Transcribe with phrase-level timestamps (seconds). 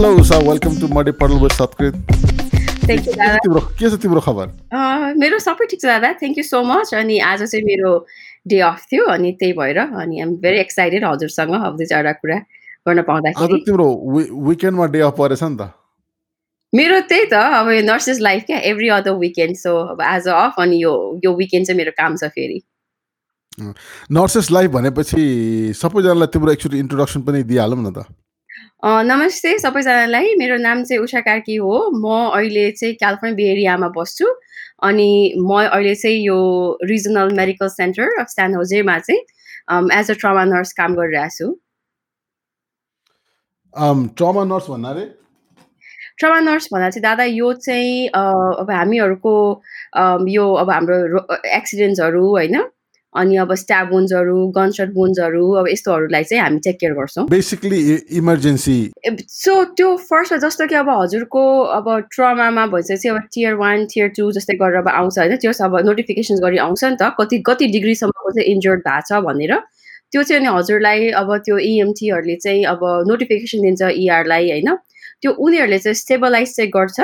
[0.00, 1.90] Hello Usha welcome to muddy puddle with you
[2.90, 4.46] के छ तिम्रो खबर
[5.20, 7.90] मेरो सबै ठिक छ दादा। थ्याङ्क यू सो मच अनि आज चाहिँ मेरो
[8.48, 12.38] डे अफ थियो अनि त्यही भएर अनि आइम भेरी एक्साइटेड हजुरसँग अब दुई चारवटा कुरा
[12.88, 13.88] गर्न पाउँदाखेरि। तिम्रो
[14.48, 15.68] विकेन्डमा डे अफ परेछ नि त।
[16.72, 20.54] मेरो त्यही त अब यो नर्सेस लाइफ क्या एभ्री अदर विकेन्ड सो अब आज अफ
[20.64, 20.94] अनि यो
[21.24, 22.58] यो विकेन्ड चाहिँ मेरो काम छ फेरि।
[24.16, 25.22] नर्सेस लाइफ भनेपछि
[25.76, 28.08] सबैजनालाई तिम्रो एक्चुली इन्ट्रोडक्सन पनि दिइहालौँ न त।
[28.58, 32.04] अँ, नमस्ते सबैजनालाई। मेरो नाम चाहिँ उषा कार्की हो। म
[32.34, 34.26] अहिले चाहिँ क्यालिफोर्निया बे एरियामा बस्छु।
[34.82, 36.38] अनि म अहिले चाहिँ यो
[36.90, 39.20] regional medical centre of San होजेमा चाहिँ
[39.98, 41.46] एज अ ट्रमा नर्स काम गरिरहेको छु
[44.18, 45.04] ट्रमा नर्स भन्नाले
[46.18, 48.22] ट्रमा नर्स भन्दा चाहिँ दादा यो चाहिँ अ,
[48.60, 49.34] अब हामीहरूको
[49.96, 50.96] अम, यो अब हाम्रो
[51.54, 52.56] एक्सिडेन्ट्सहरू होइन?
[53.14, 57.80] अनि अब स्ट्याब वुन्सहरू गनसट वुन्सहरू अब यस्तोहरूलाई चाहिँ हामी टेक केयर गर्छौँ। बेसिकली
[58.18, 58.76] इमर्जेन्सी
[59.28, 61.42] सो त्यो फर्स्टमा जस्तो कि अब हजुरको
[61.78, 65.76] अब ट्रमामा भइसकेपछि अब टियर वान टियर टू जस्तै गरेर अब आउँछ होइन त्यो अब
[65.86, 69.54] नोटिफिकेसन गरी आउँछ नि त। कति कति डिग्रीसम्मको चाहिँ इन्जर्ड भएको छ भनेर।
[70.12, 74.76] त्यो चाहिँ अनि हजुरलाई अब त्यो इएमटीहरूले चाहिँ अब नोटिफिकेसन दिन्छ इआरलाई होइन।
[75.22, 77.00] त्यो उनीहरूले चाहिँ स्टेबलाइज चाहिँ गर्छ।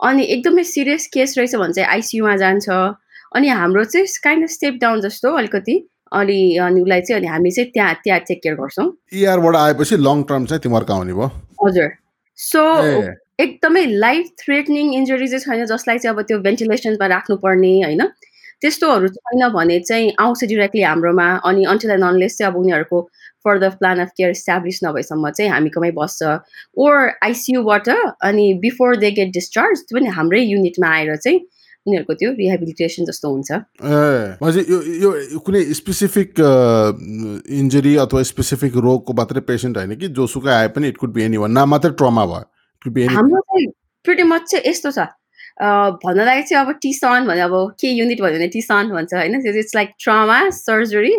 [0.00, 2.68] अनि एकदमै सिरियस केस रहेछ भने चाहिँ आइसियुमा जान्छ।
[3.34, 5.76] अनि हाम्रो चाहिँ काइन्ड अफ स्टेप डाउन जस्तो अलिकति।
[6.12, 10.22] अनि अनि उसलाई चाहिँ अनि हामी चाहिँ त्यहाँ त्यहाँ टेक केयर गर्छौँ। इआरबाट आएपछि लङ
[10.22, 11.30] टर्म चाहिँ तिमीहरूको आउने भयो।
[11.64, 11.88] हजुर।
[12.38, 12.62] सो
[13.40, 18.02] एकदमै लाइफ थ्रेटनिङ इन्जुरी चाहिँ छैन जसलाई चाहिँ अब त्यो भेन्टिलेसनमा राख्नुपर्ने होइन?
[18.62, 23.00] त्यस्तोहरू छैन भने चाहिँ आउँछ डिरेक्टली हाम्रोमा। अनि अन्टिल एन्ड अनलेस चाहिँ अब उनीहरूको
[23.44, 26.22] further plan of care establish नभएसम्म चाहिँ हामीकोमै बस्छ।
[26.78, 27.88] ओर आइसियुबाट
[28.22, 31.40] अनि बिफोर दे गेट डिस्चार्ज त्यो पनि हाम्रै युनिटमा आएर चाहिँ
[31.86, 33.50] उनीहरूको त्यो रिहेबिलिटेसन जस्तो हुन्छ।
[34.70, 36.40] यो यो कुनै स्पेसिफिक
[37.60, 41.36] इन्जुरी अथवा स्पेसिफिक रोगको मात्रै पेसेन्ट होइन कि जोसुकै आए पनि it could be any
[41.36, 42.44] one न मात्रै ट्रमा भयो।
[43.16, 43.66] हाम्रो चाहिँ
[44.04, 44.98] प्रिटी मच चाहिँ यस्तो छ।
[45.60, 45.66] अ,
[46.04, 49.90] भन्नलाई चाहिँ अब टिसन भने अब के युनिट भन्यो भने टिसन भन्छ होइन। It's like
[50.00, 51.14] trauma surgery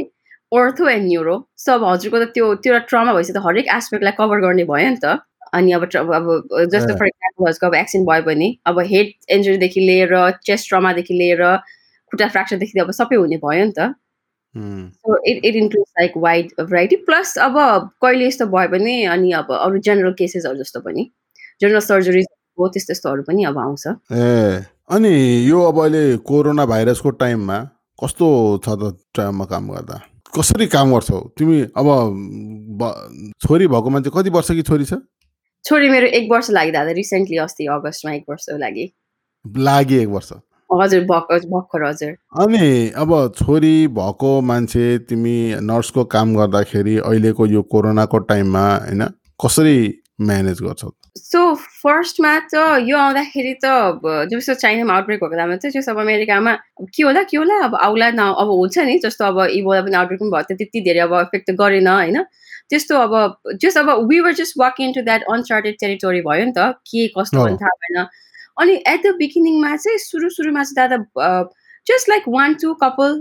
[0.53, 4.39] ortho and neuro so अब हजुरको त त्यो त्यो ट्रमा भएपछि त हरेक एस्पेक्टलाई कभर
[4.41, 5.19] गर्ने भयो नि त।
[5.57, 6.25] अनि अब अब
[6.73, 11.43] जस्तो फर इक्जाम्पल हजुरको अब एक्सिडेन्ट भयो भने अब हेड इन्जुरीदेखि लिएर चेस्ट ट्रमादेखि लिएर
[11.57, 13.93] खुट्टा फ्र्याक्चरदेखि अब सबै हुने भयो नि त।
[14.55, 17.55] So it it includes like wide variety plus अब
[18.01, 21.03] कहिले यस्तो भयो भने अनि अब अरू जेनरल केसेसहरू जस्तो पनि
[21.61, 22.25] जेनरल सर्जरिज
[22.59, 24.63] हो त्यस्तो त्यस्तोहरू पनि अब आउँछ। ए
[24.95, 25.11] अनि
[25.49, 27.57] यो अब अहिले कोरोना भाइरसको टाइममा
[28.03, 28.27] कस्तो
[28.63, 29.99] छ त ट्राममा काम गर्दा?
[30.35, 31.19] कसरी काम गर्छौ?
[31.39, 31.87] तिमी अब
[33.43, 34.93] छोरी भएको मान्छे कति वर्ष कि छोरी छ?
[35.65, 38.85] छोरी मेरो एक वर्ष दादा रिसेन्टली अस्ति अगस्तमा एक वर्ष लागि।
[39.45, 40.31] लागि एक वर्ष।
[40.69, 42.11] हजुर भर्खर हजुर।
[42.41, 49.03] अनि अब छोरी भएको मान्छे तिमी नर्सको काम गर्दाखेरि अहिलेको यो कोरोनाको टाइममा होइन
[49.39, 49.77] कसरी
[50.21, 50.89] म्यानेज गर्छौ?
[51.17, 51.41] सो
[51.81, 56.53] फर्स्टमा त यो आउँदाखेरि त अब जस्तो चाइनामा आउटब्रेक भएको बेलामा चाहिँ जस्तो अब अमेरिकामा
[56.93, 57.57] के होला के होला?
[57.65, 60.81] अब आउला न अब हुन्छ नि जस्तो अब इबोला पनि आउटब्रेक पनि भयो त्यो त्यति
[60.87, 62.17] धेरै अब इफेक्ट त गरेन होइन?
[62.69, 66.71] त्यस्तो अब जस्ट अब we were just walking to that uncharted territory भयो नि त
[66.91, 68.05] के कस्तो पनि थाहा भएन।
[68.61, 70.97] अनि एट द बिगिनिङमा चाहिँ सुरु सुरुमा चाहिँ दादा
[71.87, 73.13] just like one two couple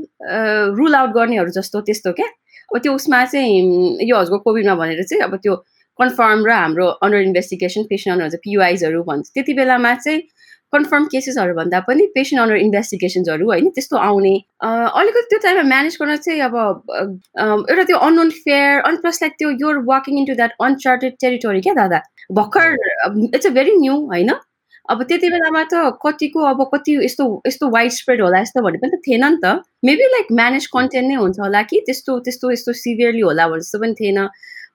[0.79, 2.27] rule out गर्नेहरू जस्तो त्यस्तो क्या।
[2.73, 5.55] अब त्यो उसमा चाहिँ यो हजुरको कोभिडमा भनेर चाहिँ अब त्यो
[5.99, 10.21] कन्फर्म र हाम्रो अन्डर इन्भेस्टिगेसन पेसेन्ट अन्डर हुन्छ पियुआइजहरू भन्छ त्यति बेलामा चाहिँ
[10.75, 14.35] कन्फर्म केसेसहरू भन्दा पनि पेसेन्ट अन्डर इन्भेस्टिगेसन्सहरू होइन त्यस्तो आउने।
[15.01, 16.55] अलिकति त्यो टाइममा म्यानेज गर्न चाहिँ अब
[17.71, 21.75] एउटा त्यो अननोन फेयर अनि प्लस लाइक त्यो you're walking into that uncharted territory क्या
[21.75, 22.01] दादा?
[22.41, 22.77] भर्खर
[23.35, 24.33] इट्स अ भेरी न्यू होइन?
[24.93, 28.97] अब त्यति बेलामा त कतिको अब कति यस्तो यस्तो वाइड स्प्रेड होला यस्तो भन्ने पनि
[28.97, 31.81] त थिएन नि त। मेबी लाइक म्यानेज कन्टेन्ट नै हुन्छ होला कि?
[31.87, 34.21] त्यस्तो त्यस्तो यस्तो सिभियरली होला भने जस्तो पनि थिएन।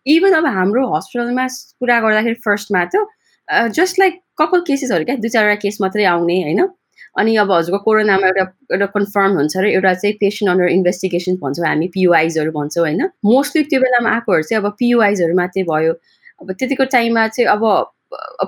[0.10, 1.46] इभन अब हाम्रो हस्पिटलमा
[1.80, 3.06] कुरा गर्दाखेरि फर्स्टमा त
[3.76, 5.16] जस्ट लाइक कपाल केसेसहरू क्या?
[5.16, 6.68] दुई चारवटा केस मात्रै आउने होइन?
[7.18, 8.44] अनि अब हजुरको कोरोनामा एउटा
[8.74, 13.02] एउटा कन्फर्म हुन्छ र एउटा चाहिँ पेसेन्ट अन्डर इन्भेस्टिगेसन भन्छौँ हामी पियुआइजहरू भन्छौँ होइन?
[13.26, 15.94] मोस्टली त्यो बेलामा आएकोहरू चाहिँ अब पियुआइजहरू मात्रै भयो।
[16.42, 17.64] अब त्यतिको टाइममा चाहिँ अब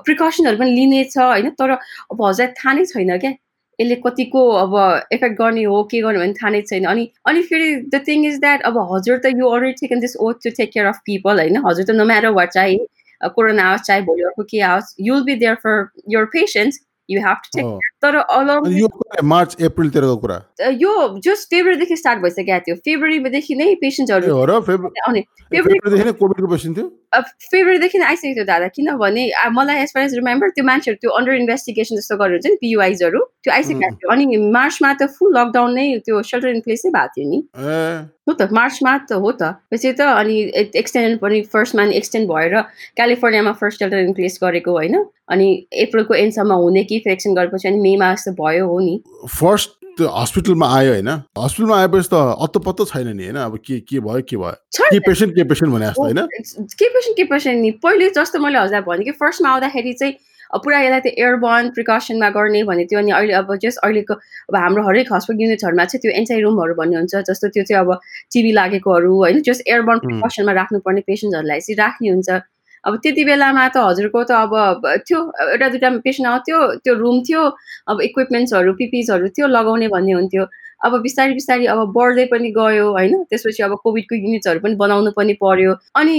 [0.05, 1.49] प्रिकसनहरू पनि लिनेछ होइन?
[1.59, 3.33] तर अब हजुरलाई थाहा नै छैन क्या?
[3.79, 4.73] यसले कतिको अब
[5.17, 8.39] इफेक्ट गर्ने हो के गर्ने भने थाहा नै छैन। अनि अनि फेरि द थिङ इज
[8.39, 11.57] द्याट अब हजुर त you already taken this oath to take care of people होइन?
[11.67, 12.77] हजुर त नो वाट चाहे
[13.29, 14.83] corona outside, but you're cookie out.
[14.97, 16.79] You'll be there for your patients.
[17.07, 17.71] You have to take oh.
[17.73, 18.59] care तर अलङ
[19.31, 20.37] March एप्रिलतिरको कुरा?
[20.83, 20.91] यो
[21.25, 24.59] just फेब्रुअरीदेखि start भइसकेको थियो। फेब्रुअरीदेखि नै ए पेसेन्ट्सहरू हो र?
[24.69, 26.87] फेब्रु आउने। ए, फेब्रुअरी फेब्रुअरीदेखि नै कोभिडको पेसेन्ट थियो?
[27.51, 29.23] फेब्रुअरीदेखि नै आइसकेको थियो दादा। किनभने
[29.57, 33.21] मलाई एज फार एज रिमेम्बर त्यो मान्छेहरू त्यो अन्डर इन्भेस्टिगेसन जस्तो गरेर हुन्छ नि पियुआइजहरू
[33.43, 34.25] त्यो आइसकेको थियो। अनि
[34.57, 37.39] मार्चमा त फुल लकडाउन नै त्यो सेल्टर इन प्लेस नै भएको थियो नि।
[38.29, 40.35] हो त मार्चमा त हो त। पछि त अनि
[40.81, 42.61] एक्सटेन्ड पनि फर्स्टमा नि एक्सटेन्ड भएर
[42.97, 44.95] क्यालिफोर्नियामा फर्स्ट सेल्टर इन प्लेस गरेको होइन।
[45.31, 45.47] अनि
[45.83, 48.95] अप्रिलको एन्डसम्म हुने कि फेरि एक्सटेन्ड गरेपछि अनि मेमा जस्तो भयो हो नि।
[49.27, 53.79] फर्स्ट त्यो हस्पिटलमा आयो होइन। हस्पिटलमा आएपछि त अत्तो पत्तो छैन नि होइन। अब के
[53.83, 54.55] के भयो के भयो?
[54.79, 56.19] के पेसेन्ट के पेसेन्ट भने जस्तो होइन।
[56.79, 60.15] के पेसेन्ट के पेसेन्ट नि। पहिले जस्तो मैले हजुरलाई भने कि फर्स्टमा आउँदाखेरि चाहिँ
[60.51, 64.83] पुरा यसलाई त्यो एयरबर्न प्रिकसनमा गर्ने भने थियो अनि अहिले अब जस्ट अहिलेको अब हाम्रो
[64.87, 67.91] हरेक हस्पिटल युनिटहरूमा चाहिँ त्यो एन्साइ रुमहरू भन्ने हुन्छ जस्तो त्यो चाहिँ अब
[68.35, 69.99] टिभी लागेकोहरू होइन जस्ट एयरबर्न.
[70.07, 72.29] प्रिकसनमा राख्नुपर्ने पेसेन्टहरूलाई चाहिँ राख्ने हुन्छ।
[72.85, 75.19] अब त्यति बेलामा त हजुरको त अब थियो
[75.51, 77.43] एउटा दुइटा पेसेन्ट आउँथ्यो त्यो रुम थियो
[77.93, 80.45] अब इक्विपमेन्ट्सहरू पिपिजहरू थियो लगाउने भन्ने हुन्थ्यो।
[80.81, 83.13] अब बिस्तारै बिस्तारै अब बढ्दै पनि गयो होइन?
[83.29, 86.15] त्यसपछि अब कोभिडको युनिट्सहरू पनि बनाउनु पनि पर्यो। अनि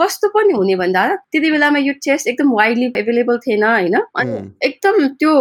[0.00, 3.94] कस्तो पनि हुने भन्दा त्यति बेलामा यो टेस्ट एकदम वाइडली एभाइलेबल थिएन होइन?
[3.94, 4.34] अनि.
[4.66, 5.34] एकदम त्यो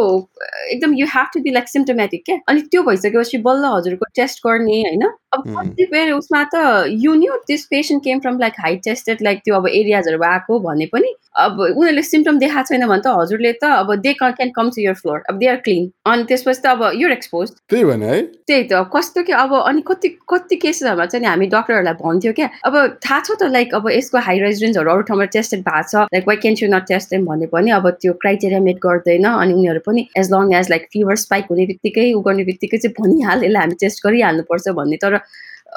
[0.70, 2.38] एकदम you have to be like symptomatic क्या?
[2.48, 5.10] अनि त्यो भइसकेपछि बल्ल हजुरको टेस्ट गर्ने होइन?
[5.34, 5.44] अब.
[5.48, 9.56] कति बेर उसमा त you knew this patient came from like high tested like त्यो
[9.56, 13.94] अब एरियाजहरू आएको भने पनि अब उनीहरूले सिम्टम देखाएको छैन भने त हजुरले त अब
[14.06, 17.12] they can come to your floor अब दे आर क्लिन अनि त्यसपछि त अब युर
[17.12, 21.30] एक्सपोज त्यही भने है। त्यही त कस्तो कि अब अनि कति कति केसेसहरूमा चाहिँ नि
[21.30, 25.26] हामी डक्टरहरूलाई भन्थ्यो क्या। अब थाहा छ त लाइक अब यसको हाई रेजिडेन्सहरू अरू ठाउँमा
[25.38, 28.60] टेस्टेड भएको छ। Like why can you not test them भने पनि अब त्यो क्राइटेरिया
[28.68, 32.44] मेट गर्दैन। अनि उनीहरू पनि as long as like fever spike हुने बित्तिकै उ गर्ने
[32.50, 35.19] बित्तिकै चाहिँ भनिहाल यसलाई हामी टेस्ट गरिहाल्नुपर्छ भन्ने। तर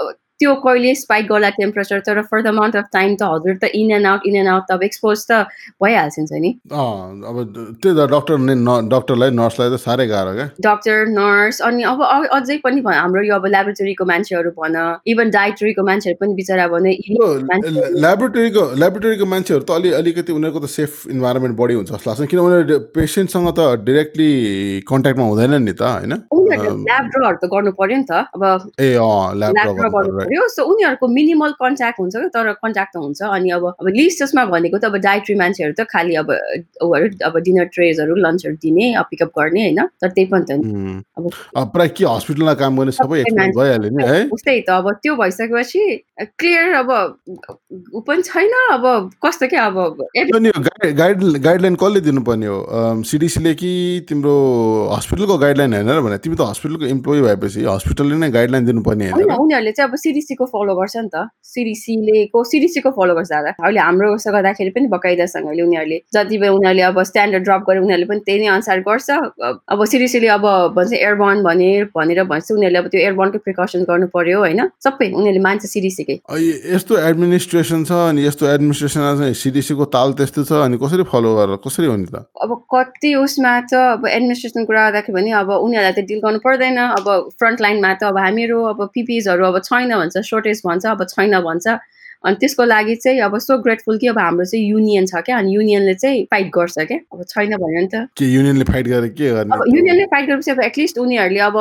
[0.00, 3.68] अब त्यो कहिले स्पाइक गर्ला टेम्परेचर तर for the amount of time त हजुर त
[3.80, 5.32] in and out in and out अब एक्सपोज त
[5.82, 7.36] भइहाल्छ नि अब
[7.82, 8.36] त्यही त डक्टर
[8.94, 12.02] डक्टरलाई नर्सलाई त साह्रै गाह्रो क्या। डक्टर नर्स अनि अब
[12.38, 14.76] अझै पनि हाम्रो यो अब ल्याबोरेटरीको मान्छेहरू भन
[15.14, 16.92] इभन डाइटरीको मान्छेहरू पनि बिचरा भने
[18.02, 22.40] ल्याबोरेटरीको ल्याबोरेटरीको मान्छेहरू त अलि अलिकति उनीहरूको त सेफ इन्भाइरोमेन्ट बढी हुन्छ जस्तो लाग्छ। किन
[22.46, 24.30] उनीहरू पेसेन्टसँग त डिरेक्टली
[24.90, 26.12] कन्ट्याक्टमा हुँदैन नि त होइन?
[26.52, 28.42] ल्याब ड्रहरू त गर्नु पर्यो नि त अब
[28.80, 33.22] ए अँ ल्याब ड्र पर्यो सो उनीहरूको मिनिमल कन्ट्याक्ट हुन्छ क्या तर कन्ट्याक्ट त हुन्छ।
[33.22, 36.30] अनि अब अब लिस्ट जसमा भनेको त अब डाइट्री मान्छेहरू त खालि अब
[36.82, 39.80] उहरू अब डिनर ट्रेजहरू लन्चहरू दिने पिकअप गर्ने होइन?
[40.00, 41.02] तर त्यही पनि त नि।
[41.56, 44.20] अब प्रायः के हस्पिटलमा काम गर्ने सबै भइहाल्यो नि है?
[44.36, 45.82] उस्तै त। अब त्यो भइसकेपछि
[46.38, 46.90] क्लियर अब
[47.94, 48.84] ऊ पनि छैन। अब
[49.24, 49.76] कस्तो क्या अब
[50.16, 50.52] यो
[50.92, 52.58] गाइड गाइडलाइन कसले दिनुपर्ने हो?
[53.10, 53.72] सिडिसीले कि
[54.08, 54.34] तिम्रो
[54.92, 59.32] हस्पिटलको गाइडलाइन होइन र भने तिमी त हस्पिटलको इम्प्लोइ भएपछि हस्पिटलले नै गाइडलाइन दिनुपर्ने होइन
[59.32, 63.80] उनीहरूले चाहिँ अब सिडिसीको फलो गर्छ नि त। सिडिसीले को सिडिसीको फलो गर्छ दादा। अहिले
[63.80, 68.20] हाम्रो उसो गर्दाखेरि पनि बकाइदासँगले उनीहरूले जति बेला उनीहरूले अब स्ट्यान्डर्ड ड्रप गरे उनीहरूले पनि
[68.28, 69.08] त्यही नै अनुसार गर्छ।
[69.72, 70.44] अब सिडिसीले अब
[70.76, 75.42] भन्छ एयरबर्न भने भनेर भन्छ उनीहरूले अब त्यो एयरबर्नकै प्रिकसन गर्नु पर्यो होइन। सबै उनीहरूले
[75.48, 76.16] मान्छ सिडिसीकै
[76.76, 81.56] यस्तो एडमिनिस्ट्रेसन छ अनि यस्तो एडमिनिस्ट्रेसनमा चाहिँ सिडिसीको ताल त्यस्तो छ अनि कसरी फलो गरेर
[81.64, 82.28] कसरी हो नि त?
[82.42, 86.78] अब कति उसमा त अब एडमिनिस्ट्रेसन कुरा गर्दाखेरि भने अब उनीहरूलाई त डिल गर्नु पर्दैन।
[87.00, 87.06] अब
[87.38, 91.78] फ्रन्ट लाइनमा त अब हामीहरू अब पिपिजहरू अब छैन भन्छ सोर्टेज भन्छ अब छैन भन्छ।
[92.22, 95.54] अनि त्यसको लागि चाहिँ अब सो ग्रेटफुल कि अब हाम्रो चाहिँ युनियन छ क्या अनि
[95.54, 99.50] युनियनले चाहिँ फाइट गर्छ क्या। अब छैन भन्यो नि त। युनियनले फाइट गरेर के गर्ने?
[99.50, 101.58] अब युनियनले फाइट गरेपछि अब एटलिस्ट उनीहरूले अब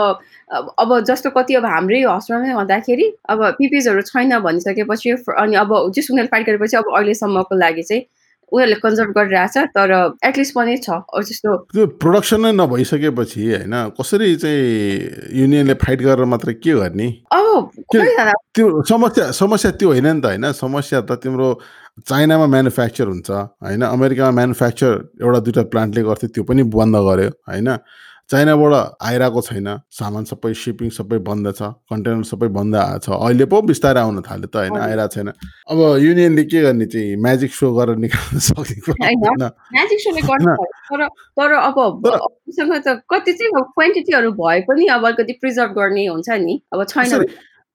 [0.86, 5.10] अब जस्तो कति अब हाम्रै हस्पिटलमै भन्दाखेरि अब पिपिजहरू छैन भनिसकेपछि
[5.42, 8.04] अनि अब जस उनीहरूले फाइट गरेपछि अब अहिलेसम्मको लागि चाहिँ
[8.52, 9.92] उनीहरूले कन्जर्भ गरिरहेछ तर
[10.28, 10.90] एटलिस्ट पनि छ।
[11.24, 17.08] जस्तो त्यो प्रोडक्सन नै नभइसकेपछि होइन कसरी चाहिँ युनियनले फाइट गरेर मात्र के गर्ने?
[17.32, 17.72] अब
[18.56, 20.52] त्यो समस्या समस्या त्यो होइन नि त होइन?
[20.52, 21.48] समस्या त तिम्रो
[22.08, 23.82] चाइनामा म्यानुफ्याक्चर हुन्छ होइन?
[23.88, 24.92] अमेरिकामा म्यानुफ्याक्चर
[25.22, 27.70] एउटा दुइटा प्लान्टले गर्थ्यो त्यो पनि बन्द गर्यो होइन?
[28.32, 33.46] चाइनाबाट आइरहेको छैन। सामान सबै सिपिङ सबै बन्द छ। कन्टेनर सबै बन्द आएको छ। अहिले
[33.46, 35.28] पो बिस्तारै आउन थाल्यो त होइन। आइरहेको छैन।
[35.68, 37.16] अब युनियनले के गर्ने चाहिँ?
[37.16, 38.38] म्याजिक सो गरेर निकाल्न
[39.74, 41.78] म्याजिक सोले पर्यो। तर तर अब
[42.88, 47.26] त कति चाहिँ क्वान्टिटीहरू भए पनि अब अलिकति प्रिजर्भ गर्ने हुन्छ नि। अब छैन।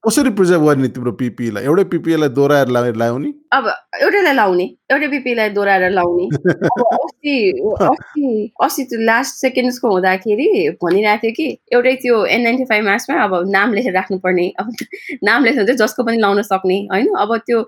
[0.09, 1.65] कसरी प्रिजर्भ गर्ने तिम्रो पिपीलाई?
[1.65, 3.65] एउटै पिपीलाई दोहोऱ्याएर ला- ल्याउने अब
[4.03, 7.35] एउटैलाई लाउने। एउटै पिपीलाई दोहोऱ्याएर लाउने। अब अस्ति
[7.83, 8.27] अस्ति
[8.63, 10.49] अस्ति त्यो लास्ट सेकेन्ड्सको हुँदाखेरि
[10.83, 14.67] भनिरहेको थियो कि एउटै त्यो एन नाइन्टी फाइभ मार्क्समा अब नाम लेखेर राख्नुपर्ने। अब
[15.25, 17.07] नाम लेख्नु चाहिँ जसको पनि लाउन सक्ने होइन?
[17.19, 17.59] अब त्यो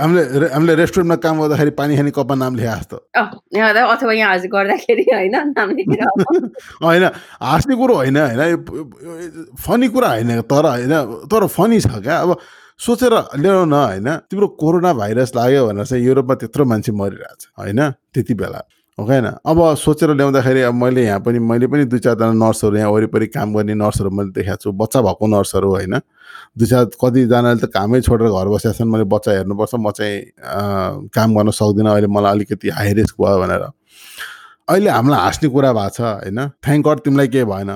[0.00, 5.04] हामीले हामीले रेस्टुरेन्टमा काम गर्दाखेरि पानी खाने कपमा नाम लेखे जस्तो। अथवा यहाँ आज गर्दाखेरि
[5.12, 5.36] होइन?
[5.52, 6.18] नाम लेखेर अब।
[6.84, 7.04] होइन
[7.44, 8.40] हाँस्ने कुरो होइन होइन?
[9.66, 10.94] फनी कुरा होइन तर होइन?
[11.28, 12.16] तर फनी छ क्या?
[12.24, 12.38] अब
[12.80, 17.80] सोचेर ल्याउ न होइन तिम्रो कोरोना भाइरस लाग्यो भनेर चाहिँ युरोपमा त्यत्रो मान्छे मरिरहेछ होइन
[18.14, 18.62] त्यति बेला
[18.98, 19.26] हो होइन?
[19.46, 23.54] अब सोचेर ल्याउँदाखेरि अब मैले यहाँ पनि मैले पनि दुई चारजना नर्सहरू यहाँ वरिपरि काम
[23.54, 25.94] गर्ने नर्सहरू मैले देखाएको छु बच्चा भएको नर्सहरू होइन।
[26.58, 31.34] दुई चार कतिजनाले त कामै छोडेर घर बसेका छन् मैले बच्चा हेर्नुपर्छ म चाहिँ काम
[31.34, 33.62] गर्न सक्दिनँ अहिले मलाई अलिकति हाई रिस्क भयो भनेर।
[34.70, 37.70] अहिले हामीलाई हाँस्ने कुरा भएको छ होइन। थ्याङ्क गड तिमीलाई केही भएन।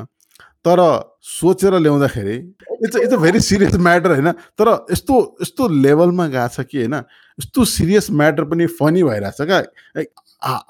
[0.64, 0.81] तर
[1.23, 6.66] सोचेर ल्याउँदाखेरि it's it's a very serious matter होइन। तर यस्तो यस्तो लेभलमा गएको छ
[6.66, 9.62] कि होइन यस्तो सिरियस म्याटर पनि फनी भइरहेछ क्या।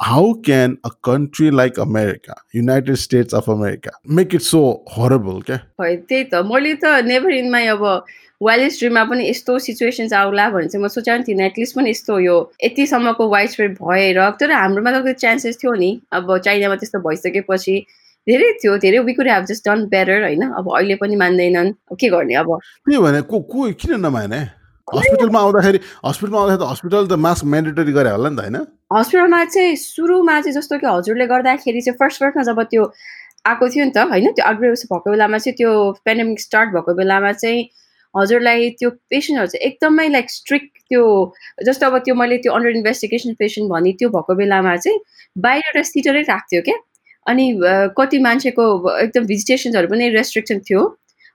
[0.06, 4.60] How can a country like America United States of America make it so
[4.96, 5.56] horrible क्या?
[5.82, 7.84] है त्यही त। मैले त नेभर इन माई अब
[8.40, 12.36] वाइल्ड स्ट्रिममा पनि यस्तो सिचुएसन्स आउला भने चाहिँ म सोचेको थिइनँ। एटलिस्ट पनि यस्तो यो
[12.64, 17.76] यतिसम्मको वाइड स्प्रेड भएर तर हाम्रोमा त चान्सेस थियो नि। अब चाइनामा त्यस्तो भइसकेपछि
[18.28, 20.42] धेरै थियो धेरै we could have just done better होइन?
[20.58, 22.50] अब अहिले पनि मान्दैनन्। के गर्ने अब?
[22.86, 24.40] के भने को को किन नमाने?
[24.88, 28.56] हस्पिटलमा आउँदाखेरि हस्पिटलमा आउँदाखेरि त हस्पिटल त मास्क म्यान्डेटरी गरे होला नि त होइन?
[28.92, 32.82] हस्पिटलमा चाहिँ सुरुमा चाहिँ जस्तो कि हजुरले गर्दाखेरि चाहिँ फर्स्ट फर्स्टमा जब त्यो
[33.46, 34.26] आएको थियो नि त होइन?
[34.38, 35.70] त्यो आउटब्रेक भएको बेलामा चाहिँ त्यो
[36.04, 37.62] पेन्डेमिक स्टार्ट भएको बेलामा चाहिँ
[38.14, 41.02] हजुरलाई त्यो पेसेन्टहरू चाहिँ एकदमै लाइक स्ट्रिक्ट त्यो
[41.66, 44.98] जस्तो अब त्यो मैले त्यो अन्डर इन्भेस्टिगेसन पेसेन्ट भने त्यो भएको बेलामा चाहिँ
[45.46, 46.78] बाहिर एउटा सिटरै राख्थ्यो क्या।
[47.26, 47.46] अनि
[47.98, 48.64] कति मान्छेको
[48.98, 50.82] एकदम भिजिटेसन्सहरू पनि रेस्ट्रिक्सन थियो।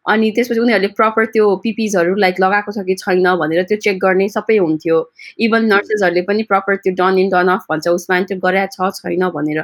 [0.06, 4.28] अनि त्यसपछि उनीहरूले प्रपर त्यो पिपिजहरू लाइक लगाएको छ कि छैन भनेर त्यो चेक गर्ने
[4.30, 4.98] सबै हुन्थ्यो।
[5.48, 9.30] इभन नर्सेसहरूले पनि प्रपर त्यो डन इन डन अफ भन्छ उसमा त्यो गरेको छ छैन
[9.36, 9.60] भनेर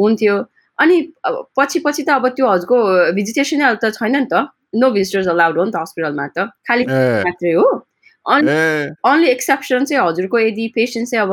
[0.00, 0.36] हुन्थ्यो।
[0.78, 0.96] अनि
[1.58, 2.78] पछि पछि त अब त्यो हजुरको
[3.14, 6.84] भिजिटेसनै त छैन नि त। नो भिजिटर्स अलाउड हो नि त हस्पिटलमा त। खालि
[7.26, 7.66] मात्रै हो।
[8.26, 8.50] अनि
[9.06, 11.32] अन्ली एक्सेप्सन चाहिँ हजुरको यदि पेसेन्ट चाहिँ अब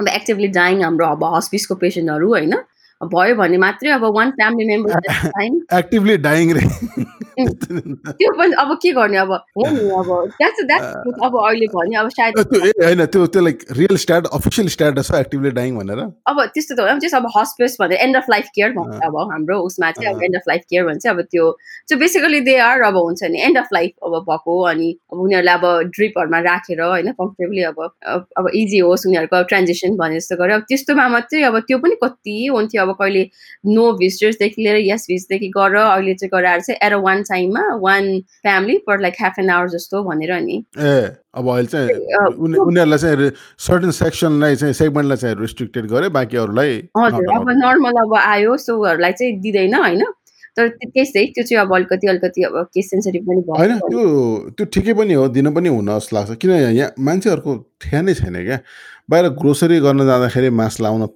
[0.00, 2.54] अब एक्टिभली डाइङ हाम्रो अब हस्पिसको पेसेन्टहरू होइन?
[3.00, 6.64] भयो भने मात्रै अब one family member actively dying रे
[8.20, 9.32] त्यो पनि अब के गर्ने अब?
[9.58, 12.38] हो नि अब द्याट्स द्याट्स अब अहिले भने अब सायद
[12.84, 16.80] होइन त्यो त्यो like real stat official status छ एक्टिभली डाइङ भनेर। अब त्यस्तो त
[16.80, 20.22] होइन जस्ट अब हस्पिस भनेर एन्ड अफ लाइफ केयर भन्छ अब हाम्रो उसमा चाहिँ अब।
[20.24, 21.50] एन्ड अफ लाइफ केयर भन्छ अब त्यो
[21.88, 25.54] चाहिँ बेसिकली दे आर अब हुन्छ नि एन्ड अफ लाइफ अब भएको अनि अब उनीहरूलाई
[25.54, 27.80] अब ड्रिपहरूमा राखेर होइन कम्फर्टेबली अब
[28.38, 31.96] अब इजी होस् उनीहरूको अब ट्रान्जेक्सन भने जस्तो गरेर अब त्यस्तोमा मात्रै अब त्यो पनि
[32.04, 33.22] कति हुन्थ्यो अब कहिले
[33.74, 38.04] नो भिजिटर्सदेखि लिएर यस भिजिटदेखि गर अहिले चाहिँ गराएर चाहिँ अ वान टाइममा one
[38.42, 40.94] family per like half an hour जस्तो भनेर नि। ए
[41.34, 41.88] अब अहिले चाहिँ
[42.36, 43.30] उनीहरूलाई चाहिँ
[43.66, 47.50] सर्टन सेक्सनलाई चाहिँ सेगमेन्टलाई चाहिँ रेस्ट्रिक्टेड गरे बाँकी अरूलाई हजुर अब.
[47.64, 50.04] नर्मल अब आयो सोहरूलाई चाहिँ दिँदैन होइन?
[50.56, 54.50] तर त्यो- त्यस्तै त्यो चाहिँ अब अलिकति अलिकति अब केस सेन्सिटिभ पनि होइन भयो त्यो
[54.58, 58.34] त्यो ठिकै पनि हो दिन पनि हुन जस्तो लाग्छ। किन यहाँ मान्छेहरूको ठ्या नै छैन
[58.44, 58.58] क्या?
[59.10, 61.06] बाहिर ग्रोसरी गर्न जाँदाखेरि मास्क लाउन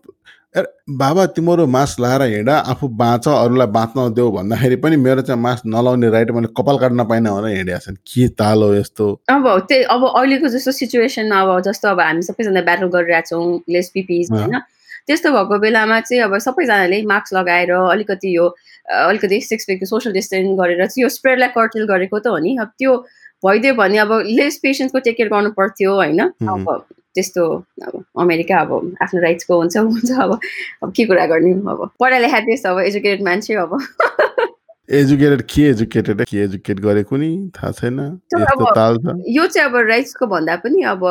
[0.57, 5.67] बाबा तिम्रो मास्क लगाएर हिँड आफू बाँच अरूलाई बाँच्न देऊ भन्दाखेरि पनि मेरो चाहिँ मास्क
[5.67, 9.07] नलाउने राइट मैले कपाल काट्न पाइनँ भनेर हिँडेको छन्। के ताल हो यस्तो?
[9.31, 13.91] अब त्यही अब अहिलेको जस्तो सिचुएसनमा अब जस्तो अब हामी सबैजना ब्याटल गरिरहेको छौँ लेस
[13.95, 14.61] पिपिज अँ। होइन?
[15.07, 18.47] त्यस्तो भएको बेलामा चाहिँ अब सबैजनाले मास्क लगाएर अलिकति यो
[18.95, 22.71] अलिकति सिक्स फिटको सोसियल डिस्टेन्स गरेर चाहिँ यो स्प्रेडलाई कर्टेल गरेको त हो नि। अब
[22.79, 22.97] त्यो
[23.43, 27.45] भइदियो भने अब लेस पेसेन्ट्सको टेक केयर गर्नु पर्थ्यो होइन। अब त्यस्तो
[27.87, 28.71] अब अमेरिका अब
[29.03, 30.39] आफ्नो राइट्सको हुन्छ हुन्छ अब
[30.83, 31.91] अब के कुरा गर्ने अब?
[32.01, 33.79] पढाइ लेखा देश अब एजुकेटेड मान्छे अब।
[34.93, 38.35] एजुकेटेड के एजुकेटेड के एजुकेट गरेको नि थाहा छैन। छ
[39.37, 41.05] यो चाहिँ अब राइट्सको भन्दा पनि अब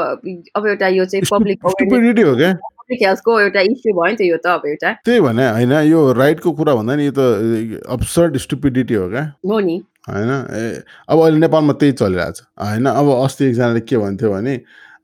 [0.55, 2.53] अब एउटा यो चाहिँ पब्लिक हो क्या?
[2.83, 6.11] पब्लिक हेल्थको एउटा इस्यु भयो नि त यो त अब एउटा। त्यही भने होइन यो
[6.13, 9.23] राइटको कुरा भन्दा नि यो त अब्सर्ड स्टुपिडिटी हो क्या?
[9.41, 14.31] हो नि। होइन ए अब अहिले नेपालमा त्यही चलिरहेछ। होइन अब अस्ति एकजनाले के भन्थ्यो
[14.31, 14.55] भने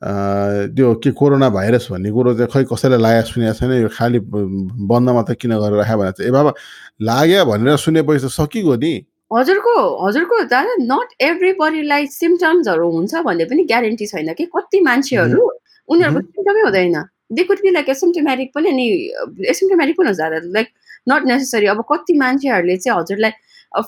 [0.02, 4.48] त्यो के कोरोना भाइरस भन्ने कुरो चाहिँ खै कसैलाई लागेको सुनेको छैन यो खालि ब-
[4.88, 6.52] बन्दमा त किन गरेर राख्यो भने चाहिँ ए बाबा
[7.04, 8.94] लाग्यो भनेर सुनेपछि त सकिगयो नि।
[9.32, 9.74] हजुरको
[10.08, 15.44] हजुरको दादा नट एभ्री बडीलाई सिम्टम्सहरू हुन्छ भन्ने पनि ग्यारेन्टी छैन कि। कति मान्छेहरू
[15.90, 16.98] उनीहरूको सिम्टमै हुँदैन।
[17.36, 18.88] They could be like asymptomatic पनि अनि
[19.52, 20.68] एसिम्टोमेटिक पनि हुन्छ दादा लाइक
[21.12, 23.32] नट नेसेसरी अब कति मान्छेहरूले चाहिँ हजुरलाई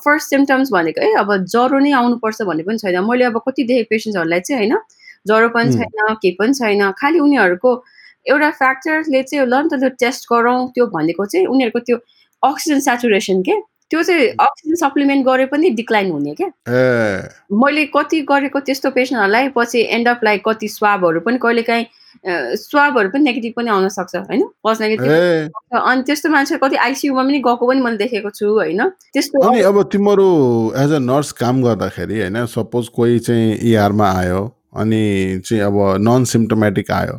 [0.03, 3.87] फर्स्ट सिम्टम्स भनेको है अब ज्वरो नै आउनुपर्छ भन्ने पनि छैन। मैले अब कति देखेँ
[3.89, 4.77] पेसेन्ट्सहरूलाई चाहिँ होइन
[5.25, 7.69] ज्वरो पनि। छैन केही पनि छैन। खालि उनीहरूको
[8.25, 11.97] एउटा फ्याक्टरले चाहिँ ल नि त त्यो टेस्ट गरौँ त्यो भनेको चाहिँ उनीहरूको त्यो
[12.43, 13.55] अक्सिजन सेचुरेसन के?
[13.91, 16.49] त्यो चाहिँ अक्सिजन सप्लिमेन्ट गरे पनि डिक्लाइन हुने क्या
[17.61, 21.85] मैले कति गरेको त्यस्तो पेसेन्टहरूलाई पछि एन्ड अफ लाइक कति स्वाबहरू पनि कहिले काहीँ
[22.61, 24.43] स्वाबहरू पनि नेगेटिभ पनि आउन सक्छ होइन?
[24.63, 28.81] फर्स्ट नेगेटिभ अनि त्यस्तो मान्छे कति आइसियुमा पनि गएको पनि मैले देखेको छु होइन?
[29.11, 30.29] त्यस्तो अनि अब तिम्रो
[30.83, 32.45] एज अ नर्स काम गर्दाखेरि होइन?
[32.47, 34.41] सपोज कोही चाहिँ इआरमा आयो
[34.73, 37.15] अनि चाहिँ अब नन सिम्टोमेटिक आयो।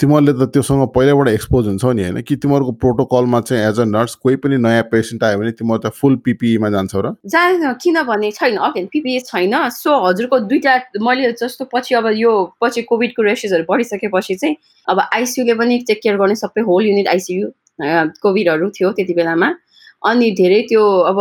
[0.00, 2.20] तिमीहरूले त त्योसँग पहिल्यैबाट एक्सपोज हुन्छौ नि होइन?
[2.22, 5.92] कि तिमीहरूको प्रोटोकलमा चाहिँ एज अ नर्स कोही पनि नयाँ पेसेन्ट आयो भने तिमीहरू त
[5.92, 7.14] फुल पिपिईमा जान्छौ र?
[7.26, 12.32] जाँदैन किनभने छैन अगेन पिपिए छैन। सो हजुरको दुइटा मैले जस्तो पछि अब यो
[12.62, 14.56] पछि कोभिडको रेसेसहरू बढिसकेपछि चाहिँ
[14.88, 17.50] अब आइसियुले पनि टेक केयर गर्ने सबै होल युनिट आइसियु
[18.22, 19.48] कोभिडहरू थियो त्यति बेलामा।
[20.04, 21.18] अनि धेरै त्यो अब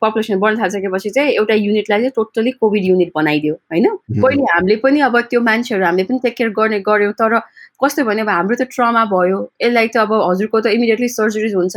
[0.00, 3.86] पपुलेसन बढ्न थालिसकेपछि चाहिँ एउटा युनिटलाई चाहिँ टोटली कोभिड युनिट बनाइदियो होइन?
[4.22, 7.38] पहिले हामीले पनि अब त्यो मान्छेहरू हामीले पनि टेक केयर गर्ने गऱ्यौँ तर
[7.82, 11.76] कस्तो भने अब हाम्रो त ट्रमा भयो यसलाई त अब हजुरको त इमिडिएटली सर्जरिज हुन्छ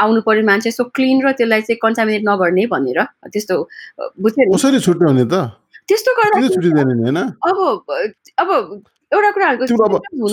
[0.00, 3.56] आउनु पर्ने मान्छे सो क्लिन र त्यसलाई चाहिँ कन्टामिनेट नगर्ने भनेर त्यस्तो
[4.22, 4.78] बुझ्यो कसरी
[5.24, 5.34] त?
[5.88, 6.38] त्यस्तो गर्दा
[7.50, 7.58] अब
[8.38, 8.48] अब
[9.12, 10.28] एउटा कुराहरूको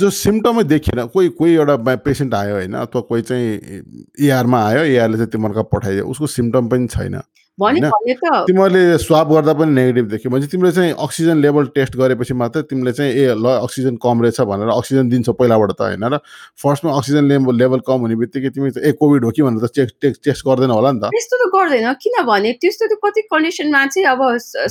[0.00, 3.82] जो सिम्टमै देखिएन कोही कोही एउटा पेसेन्ट आयो होइन अथवा कोही चाहिँ
[4.28, 7.20] एआरमा आयो एआरले चाहिँ तिमीहरूका पठाइदियो उसको सिम्टम पनि छैन
[7.58, 12.92] तिमीहरूले स्वाप गर्दा पनि नेगेटिभ देख्यो भने तिमीले चाहिँ अक्सिजन लेभल टेस्ट गरेपछि मात्रै तिमीले
[12.92, 16.04] चाहिँ ए ल अक्सिजन कम रहेछ भनेर अक्सिजन दिन्छौ पहिलाबाट त होइन?
[16.14, 16.18] र
[16.62, 19.42] फर्स्टमा अक्सिजन लेभल लेभल कम हुने बित्तिकै तिमी ए कोभिड हो कि?
[19.42, 22.96] भनेर त चेक टेस्ट टेस्ट गर्दैन होला नि त। त्यस्तो त गर्दैन किनभने त्यस्तो त
[23.04, 24.20] कति कन्डिसनमा चाहिँ अब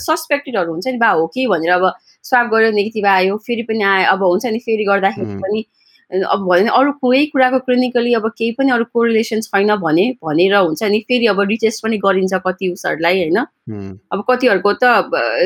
[0.10, 1.46] सस्पेक्टेडहरू हुन्छ नि बा हो कि?
[1.46, 1.86] भनेर अब
[2.24, 5.66] स्वाप गऱ्यो नेगेटिभ आयो फेरि पनि आयो अब हुन्छ नि फेरि गर्दाखेरि पनि
[6.12, 10.56] अब भयो भने अरू कुनै कुराको क्लिनिकली अब केही पनि अरू कोरिलेसन छैन भने भनेर
[10.56, 14.84] हुन्छ नि फेरि अब रिटेस्ट पनि गरिन्छ कति उसहरूलाई होइन अब कतिहरूको त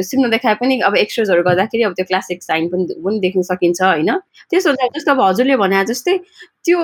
[0.07, 4.11] सिम्न देखाए पनि अब एक्सरेजहरू गर्दाखेरि अब त्यो क्लासिक साइन पनि पनि देख्न सकिन्छ होइन?
[4.49, 6.17] त्यसो हुन्छ जस्तो अब हजुरले भने जस्तै
[6.63, 6.79] त्यो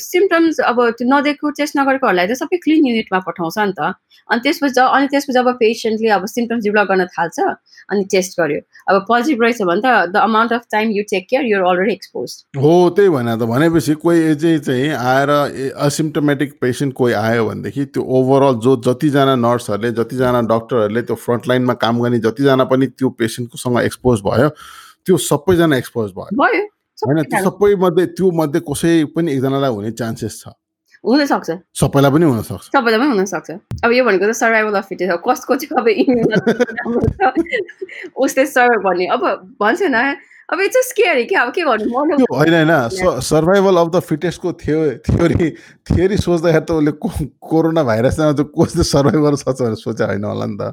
[0.00, 3.92] सिम्टम्स अब त्यो नदेखेको टेस्ट नगरेकोहरूलाई त सबै क्लिन युनिटमा पठाउँछ नि त।
[4.28, 7.38] अनि त्यसपछि अनि त्यसपछि जब पेसेन्टले अब सिम्टम्स डेभलप गर्न थाल्छ
[7.92, 11.44] अनि टेस्ट गर्यो। अब पोजिटिभ रहेछ भने त the amount of time you take care
[11.44, 15.30] your already expose हो त्यही भने त। भनेपछि कोही चाहिँ चाहिँ आएर
[15.84, 21.74] असिम्टोमेटिक पेसेन्ट कोही आयो भनेदेखि त्यो ओभरअल जो जतिजना नर्सहरूले जतिजना डक्टरहरूले त्यो फ्रन्ट लाइनमा
[21.84, 24.48] काम गर्ने जतिजना पनि त्यो पेसेन्टकोसँग एक्सपोज भयो
[25.04, 26.62] त्यो सबैजना एक्सपोज भयो।
[27.04, 30.44] होइन त्यो सबै मध्ये त्यो मध्ये कसै पनि एकजनालाई हुने चान्सेस छ।
[31.04, 33.50] हुनसक्छ। सबैलाई पनि हुनसक्छ। सबैलाई पनि हुनसक्छ।
[33.84, 35.86] अब यो भनेको त सर्भाइभल अफ फिट कसको चाहिँ अब
[38.16, 39.22] उसले सर्भाइभ भन्ने अब
[39.60, 40.16] भन्छ न
[40.52, 42.24] अब इट्स स्केरी क्या अब के गर्नु?
[42.36, 45.50] होइन होइन। सर्भाइभल अफ द फिटेस्टको थियो थ्योरी
[45.88, 46.92] थ्योरी सोच्दाखेरि त उसले
[47.40, 50.72] कोरोना भाइरसमा चाहिँ कसले सर्भाइभ गर्न सक्छ भनेर सोचे होइन होला नि त।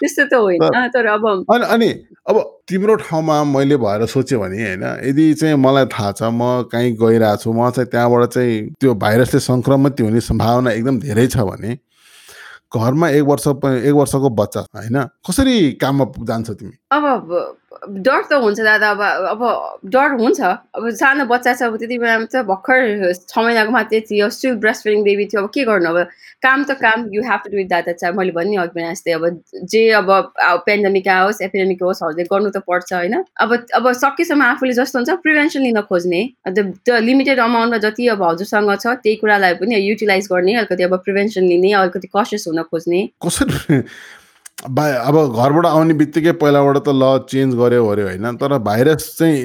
[0.00, 1.88] त्यस्तो त होइन तर अब अनि अनि
[2.28, 2.36] अब
[2.68, 7.42] तिम्रो ठाउँमा मैले भएर सोचेँ भने होइन यदि चाहिँ मलाई थाहा छ म कहीँ गइरहेको
[7.42, 11.78] छु म चाहिँ त्यहाँबाट चाहिँ त्यो भाइरसले सङ्क्रमित हुने सम्भावना एकदम धेरै छ भने
[12.66, 16.72] घरमा एक वर्ष एक वर्षको बच्चा होइन कसरी काममा जान्छ तिमी?
[16.90, 17.04] अब
[18.06, 19.40] डर त हुन्छ दादा अब अब
[19.90, 24.28] डर हुन्छ। अब सानो बच्चा छ अब त्यति बेलामा त भर्खर छ महिनाको मात्रै थियो
[24.30, 26.08] स्टिल ब्रेस्ट फिडिङ बेबी थियो अब के गर्नु अब?
[26.42, 29.42] काम त काम you have to do it दादा चाहिँ मैले भन्ने अघि जस्तै अब
[29.66, 30.10] जे अब
[30.66, 33.14] पेन्डेमिक आओस् एपिडेमिक होस् हजुरले गर्नु त पर्छ होइन?
[33.34, 36.22] अब अब सकेसम्म आफूले जस्तो हुन्छ प्रिभेन्सन लिन खोज्ने।
[36.54, 41.50] द लिमिटेड अमाउन्टमा जति अब हजुरसँग छ त्यही कुरालाई पनि युटिलाइज गर्ने अलिकति अब प्रिभेन्सन
[41.50, 43.02] लिने अलिकति कसियस हुन खोज्ने।
[44.58, 49.36] बा अब घरबाट आउने बित्तिकै पहिलाबाट त ल चेन्ज गऱ्यो अरे होइन। तर भाइरस चाहिँ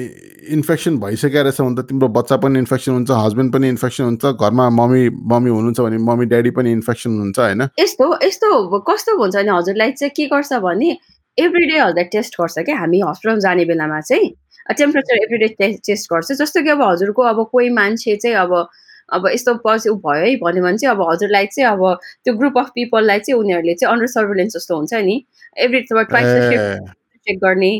[0.56, 4.68] इन्फेक्सन भइसकेको रहेछ भने त तिम्रो बच्चा पनि इन्फेक्सन हुन्छ हस्बेन्ड पनि इन्फेक्सन हुन्छ घरमा
[4.72, 7.62] मम्मी मम्मी हुनुहुन्छ भने मम्मी ड्याडी पनि इन्फेक्सन हुन्छ होइन?
[7.78, 10.96] यस्तो यस्तो कस्तो हुन्छ भने हजुरलाई चाहिँ के गर्छ भने
[11.38, 14.32] एभ्री डे हजुर टेस्ट गर्छ क्या। हामी हस्पिटल जाने बेलामा चाहिँ
[14.78, 15.48] टेम्परेचर एभ्री डे
[15.86, 18.52] टेस्ट गर्छ। जस्तो कि अब हजुरको अब कोही मान्छे चाहिँ अब
[19.12, 22.70] अब यस्तो पोजिटिभ भयो है भन्यो भने चाहिँ अब हजुरलाई चाहिँ अब त्यो ग्रुप अफ
[22.74, 25.24] पिपललाई चाहिँ उनीहरूले चाहिँ अन्डर सर्भिलेन्स जस्तो हुन्छ नि।
[25.56, 25.80] एभ्री
[27.26, 27.72] चेक गर्ने।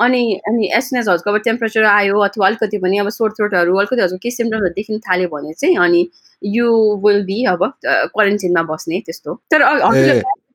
[0.00, 4.18] अनि अनि एसएनएस हजुरको अब टेम्परेचर आयो अथवा अलिकति पनि अब सोर थ्रोटहरू अलिकति हजुर
[4.22, 6.08] केही सिम्टमहरू देखिन थाल्यो भने चाहिँ अनि
[6.42, 6.66] यु
[7.04, 9.62] विल बी अब क्वारेन्टिनमा बस्ने त्यस्तो। तर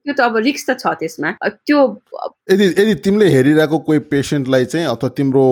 [0.06, 1.80] त्यो त अब रिक्स त छ त्यसमा। त्यो
[2.52, 5.44] यदि यदि तिमीले हेरिरहेको कोही पेसेन्टलाई चाहिँ अथवा तिम्रो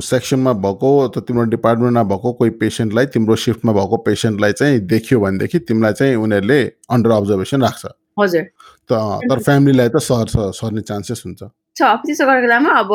[0.00, 5.58] सेक्सनमा भएको अथवा तिम्रो डिपार्टमेन्टमा भएको कोही पेसेन्टलाई तिम्रो सिफ्टमा भएको पेसेन्टलाई चाहिँ देखियो भनेदेखि
[5.68, 6.60] तिमीलाई चाहिँ उनीहरूले
[6.90, 7.84] अन्डर अब्जर्भेसन राख्छ।
[8.20, 8.44] हजुर।
[8.90, 11.40] तर फ्यामिलीलाई त सर्छ सर्ने चान्सेस हुन्छ।
[11.76, 12.92] छ अब त्यसो गरेको बेलामा अब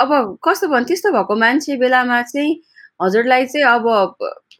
[0.00, 2.50] अब कस्तो भन्नु त्यस्तो भएको मान्छे बेलामा चाहिँ
[3.02, 3.84] हजुरलाई चाहिँ अब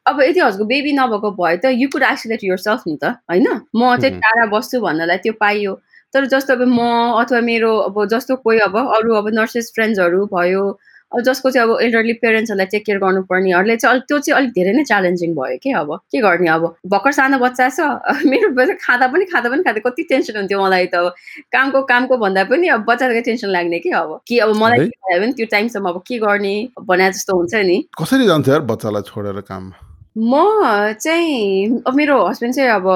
[0.06, 3.48] अब यदि हजुरको बेबी नभएको भए त you could isolate yourself नि त होइन?
[3.76, 5.74] म चाहिँ टाढा बस्छु भन्नलाई त्यो पाइयो।
[6.14, 6.86] तर जस्तो अब म
[7.22, 10.64] अथवा मेरो अब जस्तो कोही अब अरू अब नर्सेस फ्रेन्ड्सहरू भयो
[11.12, 14.72] अब जसको चाहिँ अब एल्डरली पेरेन्ट्सहरूलाई टेक केयर गर्नुपर्नेहरूले चाहिँ अलिक त्यो चाहिँ अलिक धेरै
[14.72, 15.90] नै च्यालेन्जिङ भयो कि अब?
[16.10, 16.64] के गर्ने अब?
[16.86, 17.80] भर्खर सानो बच्चा छ
[18.30, 21.14] मेरो खाँदा पनि खाँदा पनि खाँदा कति टेन्सन हुन्थ्यो मलाई त अब।
[21.52, 24.18] कामको कामको भन्दा पनि अब बच्चाको टेन्सन लाग्ने कि अब?
[24.26, 26.56] कि अब मलाई भयो भने त्यो टाइमसम्म अब के गर्ने?
[26.78, 29.72] भने जस्तो हुन्छ नि। कसरी जान्छ यार बच्चालाई छोडेर काम?
[30.20, 32.86] म चाहिँ अब मेरो हस्बेन्ड चाहिँ अब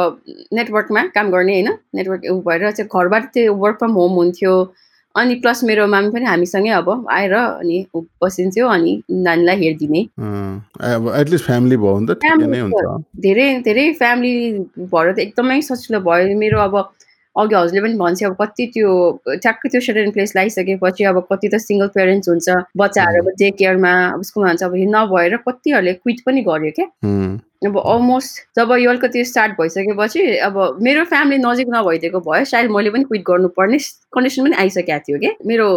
[0.54, 4.54] नेटवर्कमा काम गर्ने होइन। नेटवर्क ऊ भएर चाहिँ घरबाट त्यो वर्क फ्रम होम हुन्थ्यो।
[5.14, 7.87] अनि प्लस मेरो मामी पनि हामीसँगै अब आएर अनि
[8.22, 10.00] बसिन्थ्यो अनि नानीलाई हेरिदिने।
[13.24, 14.34] धेरै धेरै फ्यामिली
[14.92, 16.74] भएर त एकदमै सजिलो भयो। मेरो अब
[17.36, 18.90] अघि हजुरले पनि भन्छ अब कति त्यो
[19.42, 22.48] ठ्याक्कै त्यो सेटन प्लेस लगाइसकेपछि अब कति त सिङ्गल पेरेन्ट्स हुन्छ
[22.82, 26.86] बच्चाहरू अब डे केयरमा अब स्कुलमा हुन्छ अब नभएर कतिहरूले क्विट पनि गर्यो क्या?
[27.66, 32.90] अब अलमोस्ट जब यो अलिकति स्टार्ट भइसकेपछि अब मेरो फ्यामिली नजिक नभइदिएको भयो सायद मैले
[32.90, 33.78] पनि क्विट गर्नुपर्ने
[34.14, 35.30] कन्डिसन पनि आइसकेको थियो कि?
[35.46, 35.68] मेरो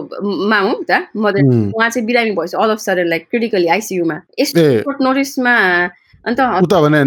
[0.53, 1.41] मामु त मदर
[1.73, 5.55] उहाँ चाहिँ बिरामी भएपछि all of sudden like critically आइसियुमा यस्तो सर्ट नोटिसमा
[6.25, 6.39] अन्त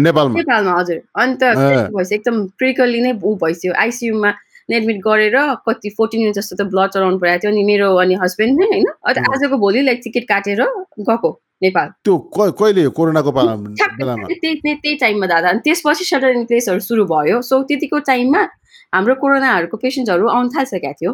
[0.07, 4.31] नेपालमा। नेपालमा हजुर। अन्त। भएपछि एकदम क्रिटिकली नै ऊ भइसक्यो। आइसियुमा
[4.71, 8.59] एडमिट गरेर कति फोर्टिन मिनट जस्तो त ब्लड चलाउनु परेको थियो अनि मेरो अनि हस्बेन्ड
[8.59, 8.87] नै होइन?
[9.07, 10.61] अन्त। आजको भोलि लाइक टिकट काटेर
[11.07, 11.29] गएको
[11.61, 12.87] नेपाल। त्यो कहिले?
[12.97, 18.41] कोरोनाको त्यही टाइममा दादा। अनि त्यसपछि सडन प्लेसहरू सुरु भयो। सो त्यतिको टाइममा
[18.93, 21.11] हाम्रो कोरोनाहरूको पेसेन्टहरू आउनु थालिसकेको थियो।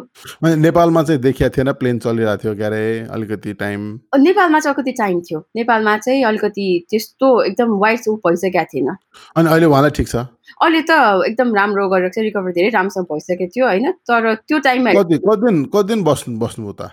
[0.66, 3.80] नेपालमा चाहिँ देखिया थिएन प्लेन चलिरहेको थियो क्यारे अलिकति टाइम।
[4.18, 8.88] नेपालमा चाहिँ अलिकति टाइम थियो। नेपालमा चाहिँ अलिकति त्यस्तो एकदम वाइड ऊ भइसकेको थिएन।
[9.36, 10.16] अनि अहिले उहाँलाई ठिक छ?
[10.58, 10.90] अहिले त
[11.28, 13.92] एकदम राम्रो गरेर चाहिँ रिकभर धेरै राम्रोसँग भइसकेको थियो होइन?
[14.10, 16.90] तर त्यो टाइममा कति कति दिन कति दिन बस्नु बस्नुभयो त?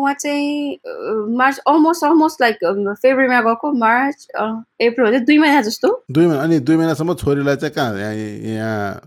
[0.00, 0.80] उहाँ चाहिँ
[1.36, 2.56] मार्च अलमोस्ट अलमोस्ट लाइक
[3.02, 8.12] फेब्रुअरीमा गएको मार्च चाहिँ दुई महिना जस्तो। दुई महिना अनि दुई महिनासम्म छोरीलाई चाहिँ कहाँ
[8.48, 9.00] यहाँ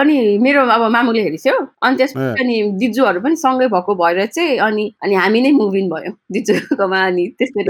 [0.00, 4.84] अनि मेरो अब मामुले हेरिसक्यो अनि त्यसपछि। अनि दिजूहरू पनि सँगै भएको भएर चाहिँ अनि
[5.02, 7.64] अनि हामी नै मुभ इन भयो दिजूकोमा अनि त्यसरी।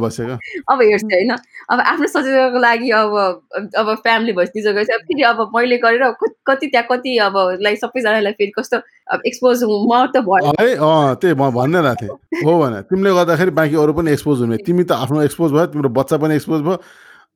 [0.00, 0.34] बसेको?
[0.72, 1.32] अब हेर्छु होइन।
[1.70, 3.12] अब आफ्नो सजिलोको लागि अब
[3.76, 6.04] अब फ्यामिली भएपछि दिजो गएपछि अब फेरि अब मैले गरेर
[6.46, 8.78] कति त्यहाँ कति अब लाइक सबैजनालाई फेरि कस्तो
[9.10, 13.10] अब एक्सपोज म त भयो है अँ त्यही म भन्ने रहेको थिएँ। हो भने तिमीले
[13.14, 16.60] गर्दाखेरि बाँकी अरू पनि एक्सपोज हुने। तिमी त आफ्नो एक्सपोज भयो तिम्रो बच्चा पनि एक्सपोज
[16.62, 16.78] भयो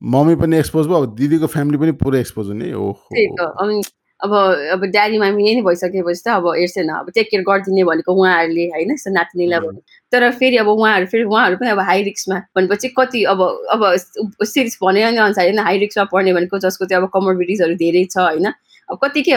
[0.01, 3.91] मम्मी पनि एक्सपोज भयो अब दिदीको फ्यामिली पनि पुरै एक्सपोज हुने। त्यही त
[4.23, 4.31] अब
[4.71, 8.65] अब ड्याडी मामी यही नै भइसकेपछि त अब हेर्छेन अब टेक केयर गरिदिने भनेको उहाँहरूले
[8.71, 9.59] होइन यस्तो नातिनीलाई.
[9.59, 9.79] भने
[10.11, 13.41] तर फेरि अब उहाँहरू फेरि उहाँहरू पनि अब हाई रिक्समा भनेपछि कति अब
[13.75, 18.17] अब सिरियस भने अनुसार होइन हाई रिक्समा पर्ने भनेको जसको चाहिँ अब कमोर्बिडिजहरू धेरै छ
[18.17, 18.47] होइन।
[18.91, 19.33] अब कति के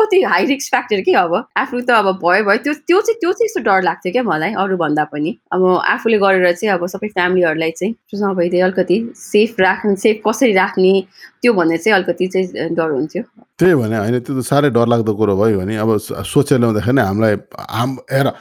[0.00, 3.32] कति हाई रिक्स फ्याक्टर के अब आफू त अब भयो भयो त्यो त्यो चाहिँ त्यो
[3.32, 7.70] चाहिँ यस्तो डर लाग्थ्यो क्या मलाई अरूभन्दा पनि। अब आफूले गरेर चाहिँ अब सबै फ्यामिलीहरूलाई
[7.70, 10.92] चाहिँ त्यसमा भइदियो अलिकति सेफ राख्ने सेफ कसरी राख्ने
[11.42, 13.22] त्यो भन्ने चाहिँ अलिकति चाहिँ डर हुन्थ्यो।
[13.58, 17.34] त्यही भने होइन त्यो त साह्रै डरलाग्दो कुरो भयो भने अब सोचेर ल्याउँदाखेरि हामीलाई
[17.76, 18.32] हाम हेर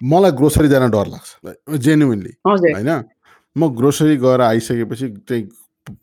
[0.00, 2.90] मलाई ग्रोसरी जान डर लाग्छ जेन्युनली होइन?
[3.56, 5.44] म ग्रोसरी गएर आइसकेपछि चाहिँ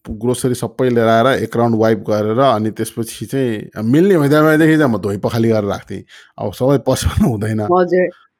[0.09, 4.97] ग्रोसरी सबै लिएर आएर एक राउन्ड वाइप गरेर अनि त्यसपछि चाहिँ मिल्ने हुँदादेखि चाहिँ म
[4.97, 6.03] धोइ पखाली गरेर राख्थेँ।
[6.39, 7.61] अब सबै पसिबल हुँदैन।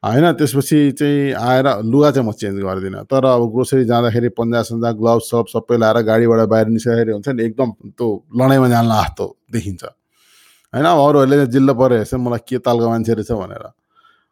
[0.02, 4.90] होइन त्यसपछि चाहिँ आएर लुगा चाहिँ म चेन्ज गर्दिनँ। तर अब ग्रोसरी जाँदाखेरि पन्जा सन्जा
[4.92, 9.84] ग्लोभ सब सबै लाएर गाडीबाट बाहिर निस्किँदाखेरि हुन्छ नि एकदम त्यो लडाइँमा जान जस्तो देखिन्छ।
[9.84, 13.66] होइन अब अरूहरूले जिल्लो परेर हेर्छ मलाई के तालको मान्छे रहेछ भनेर।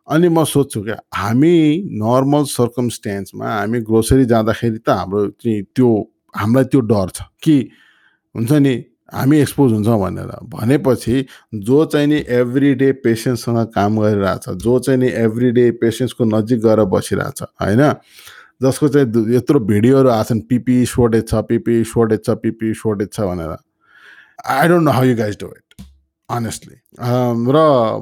[0.09, 1.57] अनि म सोध्छु क्या हामी
[1.97, 5.89] नर्मल सर्कमस्टेन्समा हामी ग्रोसरी जाँदाखेरि त हाम्रो चाहिँ त्यो
[6.35, 7.57] हामीलाई त्यो डर छ कि
[8.35, 8.75] हुन्छ नि
[9.15, 11.17] हामी एक्सपोज हुन्छौँ भनेर। भनेपछि
[11.55, 16.61] जो चाहिँ नि एभ्री डे पेसेन्टसँग काम गरिरहेछ जो चाहिँ नि एभ्री डे पेसेन्ट्सको नजिक
[16.61, 17.83] गएर बसिरहेछ होइन?
[18.63, 23.57] जसको चाहिँ यत्रो भिडियोहरू आछन् पिपी सोर्टेज छ पिपी सोर्टेज छ पिपी सोर्टेज छ भनेर।
[24.51, 25.64] I don't know how you guys do it
[26.37, 26.77] honestly
[27.55, 27.59] र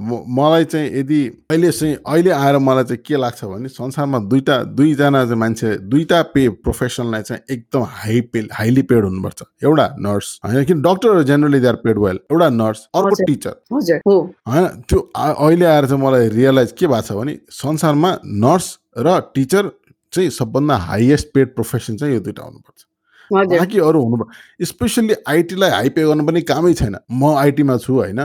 [0.08, 4.56] म- मलाई चाहिँ यदि अहिले चाहिँ अहिले आएर मलाई चाहिँ के लाग्छ भने संसारमा दुईवटा
[4.78, 10.28] दुईजना चाहिँ मान्छे दुईवटा पे प्रोफेसनलाई चाहिँ एकदम हाई पे हाइली पेड हुनुपर्छ। एउटा नर्स
[10.44, 15.66] होइन किन डक्टरहरू generally they are paid well एउटा नर्स अर्को। टिचर होइन त्यो अहिले
[15.66, 19.70] आएर चाहिँ मलाई रियलाइज के भएको छ भने संसारमा नर्स र टिचर
[20.12, 22.84] चाहिँ सबभन्दा हाइएस्ट पेड प्रोफेसन चाहिँ यो दुइटा हुनुपर्छ।
[23.32, 24.24] बाँकी अरू हुनु
[24.66, 28.20] स्पेसल्ली आइटीलाई हाई पे गर्नु पनि कामै छैन। म आइटीमा छु होइन?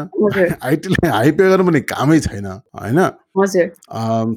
[0.61, 2.99] आइटीलाई हाई पे गर्नु पनि कामै छैन होइन?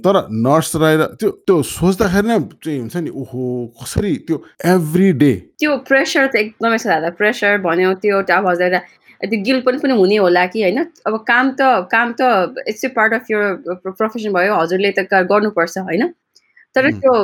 [0.04, 0.14] तर
[0.46, 3.42] नर्स रहेर त्यो त्यो सोच्दाखेरि नै चाहिँ हुन्छ नि ओहो
[3.82, 4.36] कसरी त्यो
[4.74, 8.76] एभ्री डे त्यो प्रेसर त एकदमै छ दादा प्रेसर भन्यो त्यो अब हजुर
[9.20, 10.78] त्यो गिल पनि पनि हुने होला कि होइन?
[11.06, 13.44] अब काम त काम त it's a part of your
[13.84, 16.12] profession भयो हजुरले त गर्नुपर्छ होइन?
[16.74, 16.90] तर.
[16.90, 17.14] त्यो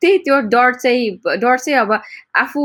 [0.00, 1.98] त्यही त्यो डर चाहिँ डर चाहिँ अब
[2.42, 2.62] आफू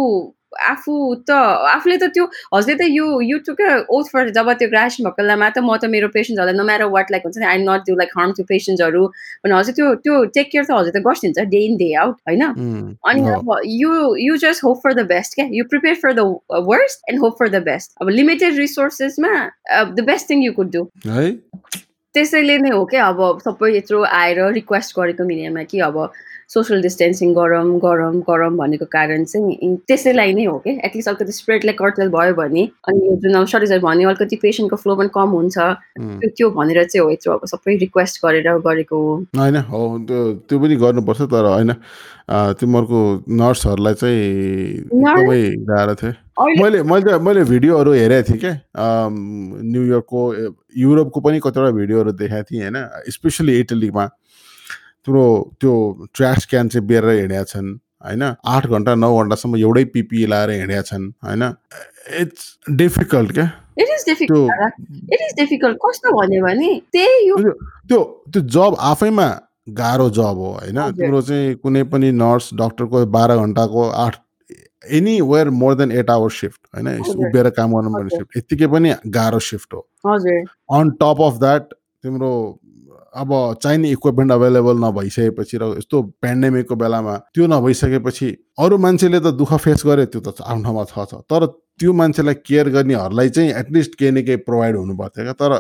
[0.68, 0.94] आफू
[1.30, 1.32] त
[1.72, 5.50] आफूले त त्यो हजुरले त यो यु टुक ओथ फर जब त्यो ग्रेजुएसन भएको बेलामा
[5.50, 8.10] त म त मेरो पेसेन्ट्सहरूलाई नो म्याटर वाट लाइक हुन्छ नि I not do like
[8.18, 9.04] harm to पेसेन्ट्सहरू
[9.46, 12.42] भने हजुर त्यो त्यो टेक केयर त हजुर त गर्नुहुन्छ डे इन डे आउट होइन
[12.46, 13.92] अनि। अब you
[14.26, 16.26] you just hope for the best क्या you prepare for the
[16.72, 19.34] worst and hope for the best अब limited रिसोर्सेसमा
[19.94, 21.30] the best thing you could do है
[22.16, 25.98] त्यसैले नै हो क्या अब सबै यत्रो आएर रिक्वेस्ट गरेको मिडियामा कि अब
[26.50, 30.72] सोसियल डिस्टेन्सिङ गरौँ गरौँ गरौँ भनेको कारण चाहिँ त्यसैलाई नै हो कि?
[30.86, 34.96] एटलिस्ट अलिकति स्प्रेडलाई कर्टेल भयो भने अनि यो जुन अब सरिजर भन्यो अलिकति पेसेन्टको फ्लो
[34.96, 35.58] पनि कम हुन्छ.
[36.34, 40.76] त्यो भनेर चाहिँ हो यत्रो अब सबै रिक्वेस्ट गरेर गरेको हो। होइन हो त्यो पनि
[40.82, 41.74] गर्नुपर्छ तर होइन
[42.58, 43.00] तिमीहरूको
[43.42, 44.18] नर्सहरूलाई चाहिँ
[44.90, 46.14] एकदमै गाह्रो थियो।
[46.62, 50.22] मैले मैले त मैले भिडियोहरू हेरेको थिएँ क्या न्युयोर्कको
[50.82, 52.78] युरोपको पनि कतिवटा भिडियोहरू देखाएको थिएँ होइन
[53.14, 54.06] स्पेसली इटलीमा।
[55.06, 55.74] तिम्रो त्यो
[56.14, 57.70] ट्रास क्यान चाहिँ बेरेर हिँडेका छन्
[58.06, 58.24] होइन?
[58.46, 61.44] आठ घन्टा नौ घन्टासम्म एउटै पिपी लाएर हिँडेका छन् होइन?
[62.22, 62.44] इट्स
[62.78, 63.52] डिफिकल्ट क्या?
[63.80, 64.82] It is difficult
[65.14, 67.32] it is difficult कस्तो भन्यो भने त्यही
[67.90, 68.02] त्यो
[68.34, 69.28] त्यो जब आफैमा
[69.78, 74.16] गाह्रो जब हो होइन। तिम्रो चाहिँ कुनै पनि नर्स डक्टरको बाह्र घन्टाको आठ
[75.22, 79.74] anywhere more than eight hour shift होइन। उभिएर काम गर्नुपर्ने। सिफ्ट यत्तिकै पनि गाह्रो सिफ्ट
[79.74, 80.40] हो। हजुर।
[80.78, 82.32] अन टप अफ द्याट तिम्रो
[83.14, 83.32] अब
[83.64, 88.28] चाहिने इक्विपमेन्ट अभाइलेबल नभइसकेपछि र यस्तो पेन्डेमिकको बेलामा त्यो नभइसकेपछि
[88.60, 91.46] अरू मान्छेले त दुःख फेस गरे त्यो त आफ्नो ठाउँमा छ छ। तर
[91.80, 95.52] त्यो मान्छेलाई केयर गर्नेहरूलाई चाहिँ एटलिस्ट केही न केही प्रोभाइड हुनु पर्थ्यो क्या। तर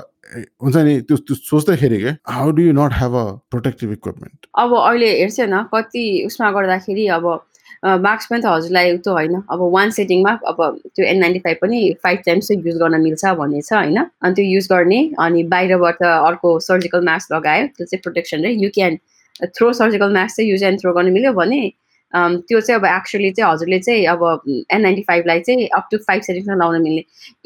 [0.61, 4.75] हुन्छ नि त्यो त्यो सोच्दाखेरि क्या how do you not have a protective equipment अब
[4.77, 7.25] अहिले हेर्छ न कति उसमा गर्दाखेरि अब
[7.83, 10.57] मार्क्स पनि त हजुरलाई त्यो होइन अब वान सेटिङमा अब
[10.95, 13.97] त्यो एन नाइन्टी फाइभ पनि फाइभ टाइम्स चाहिँ युज गर्न मिल्छ भन्ने छ होइन?
[13.97, 18.69] अनि त्यो युज गर्ने अनि बाहिरबाट अर्को सर्जिकल मास्क लगायो त्यो चाहिँ प्रोटेक्सन रे you
[18.75, 18.97] can
[19.57, 21.61] throw surgical mask चाहिँ युज एन्ड थ्रो गर्न मिल्यो भने
[22.13, 24.23] त्यो चाहिँ अब एक्चुली चाहिँ हजुरले चाहिँ अब
[24.73, 27.03] एन नाइन्टी फाइभलाई चाहिँ अप टु फाइभ सेटिङमा लाउन मिल्ने।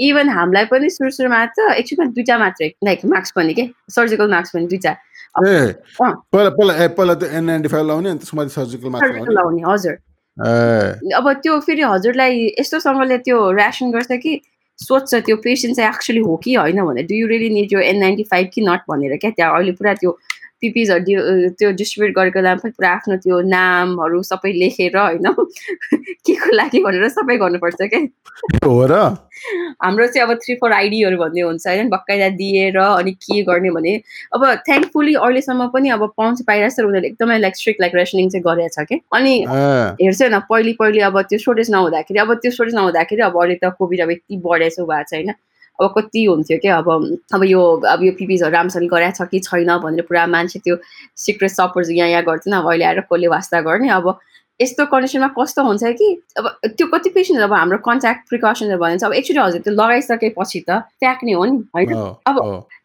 [0.08, 3.68] इभन हामीलाई पनि सुरु सुरुमा त एकछिनमा दुइटा मात्रै लाइक मास्क पनि के?
[3.92, 8.90] सर्जिकल मास्क पनि दुइटा ए। पहिला पहिला पहिला त्यो एन नाइन्टी फाइभ लाउने अनि सर्जिकल
[8.90, 9.96] मास्क सर्जिकल लाउने हजुर।
[10.38, 14.40] अब त्यो फेरि हजुरलाई यस्तोसँगले त्यो ऱ्यासन गर्छ कि
[14.80, 18.00] सोध्छ त्यो पेसेन्ट चाहिँ एक्चुली हो कि होइन भने डु यु रियली निड यो एन
[18.00, 19.32] नाइन्टी फाइभ कि नट भनेर क्या?
[19.32, 20.18] त्यहाँ अहिले पुरा त्यो
[20.64, 25.28] पिपिजहरू त्यो डिस्ट्रिब्युट गरेको बेलामा पनि पुरा आफ्नो त्यो नामहरू सबै लेखेर होइन?
[26.26, 28.02] के को लागि भनेर सबै गर्नुपर्छ क्या
[28.66, 29.00] हो र?
[29.84, 31.90] हाम्रो चाहिँ अब थ्री फोर आइडीहरू भन्ने हुन्छ होइन?
[31.90, 33.96] बकाइदा दिएर अनि के गर्ने भने
[34.34, 38.44] अब थ्याङ्कफुली अहिलेसम्म पनि अब पाउँछ पाइरहेको छ उनीहरूले एकदमै लाइक स्ट्रिक्ट लाइक रेसनिङ चाहिँ
[38.44, 39.00] गरेको छ कि?
[39.14, 39.34] अनि
[40.02, 43.76] हेर्छ न पहिले पहिले अब त्यो सोर्टेज नहुँदाखेरि अब त्यो सोर्टेज नहुँदाखेरि अब अहिले त
[43.78, 45.34] कोभिड अब यति बढेछ भएको छ होइन?
[45.80, 46.78] अब कति हुन्थ्यो क्या?
[46.78, 46.90] अब
[47.34, 50.76] अब यो अब यो पिपिजहरू राम्रोसँग गराएको छ कि छैन भनेर पुरा मान्छे त्यो
[51.26, 53.90] सिक्रेट सपर्स यहाँ यहाँ गर्थेन अब अहिले आएर कसले वास्ता गर्ने?
[53.90, 54.20] अब
[54.60, 56.08] यस्तो कन्डिसनमा कस्तो हुन्छ कि?
[56.38, 56.46] अब
[56.78, 61.34] त्यो कति पेसेन्टहरू अब हाम्रो कन्ट्याक्ट प्रिकसनहरू भनिन्छ अब एक्चुली हजुर त्यो लगाइसकेपछि त फ्याँक्ने
[61.34, 61.94] हो नि होइन?
[62.30, 62.38] अब।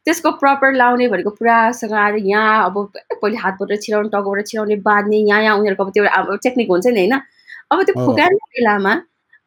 [0.09, 2.75] त्यसको प्रपर लाउने भनेको पुरासँग आएर यहाँ अब
[3.21, 7.15] पहिले हातबाट छिराउने टाउकोबाट छिराउने बाँध्ने यहाँ यहाँ उनीहरूको अब त्यो टेक्निक हुन्छ नि होइन?
[7.71, 8.95] अब त्यो हो। फुकाउने बेलामा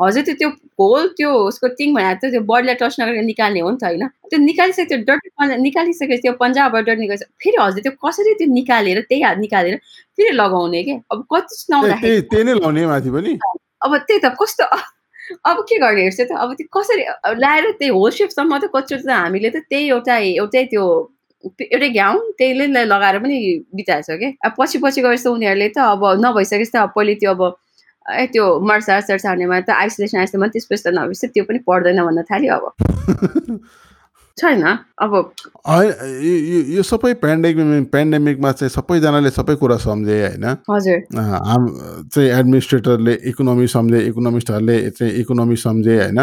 [0.01, 3.71] हजुर त्यो त्यो होल त्यो उसको टिङ भनेर त त्यो बडीलाई टच नगरेर निकाल्ने हो
[3.71, 5.21] नि त होइन। त्यो निकालिसके त्यो डट
[5.65, 9.75] निकालिसकेपछि त्यो पन्जाबाट डट निकाल्छ फेरि हजुर त्यो कसरी त्यो निकालेर त्यही हात निकालेर
[10.17, 10.97] फेरि लगाउने के?
[11.11, 13.37] अब कति सुनाउँदाखेरि त्यही नै लाउने माथि पनि?
[13.85, 14.65] अब त्यही त कस्तो
[15.45, 19.05] अब के गर्ने हेर्छ त अब त्यो कसरी अब ल्याएर त्यही होल सेपसम्म त कतिचोटि
[19.07, 20.85] त हामीले त त्यही एउटा एउटै त्यो
[21.43, 23.37] एउटै घ्याउ त्यसले नै लगाएर पनि
[23.77, 27.31] बिताएछ क्या अब पछि पछि गएपछि त उनीहरूले त अब नभइसकेपछि त अब पहिले त्यो
[27.31, 27.41] अब
[28.13, 32.21] ए त्यो मर्सा सर्सा हुनेमा त आइसोलेसन आइसोलेसन त्यसपछि त नभएपछि त्यो पनि पर्दैन भन्न
[32.21, 33.69] थाल्यो अब।
[34.37, 34.63] छैन
[35.01, 35.13] अब
[36.73, 40.45] यो सबै पेन्डेमिक पेन्डेमिकमा चाहिँ सबैजनाले सबै कुरा सम्झे होइन?
[41.19, 41.67] हाम
[42.13, 46.19] चाहिँ एडमिनिस्ट्रेटरले इकोनोमी सम्झे इकोनोमिस्टहरूले चाहिँ इकोनोमी सम्झे होइन?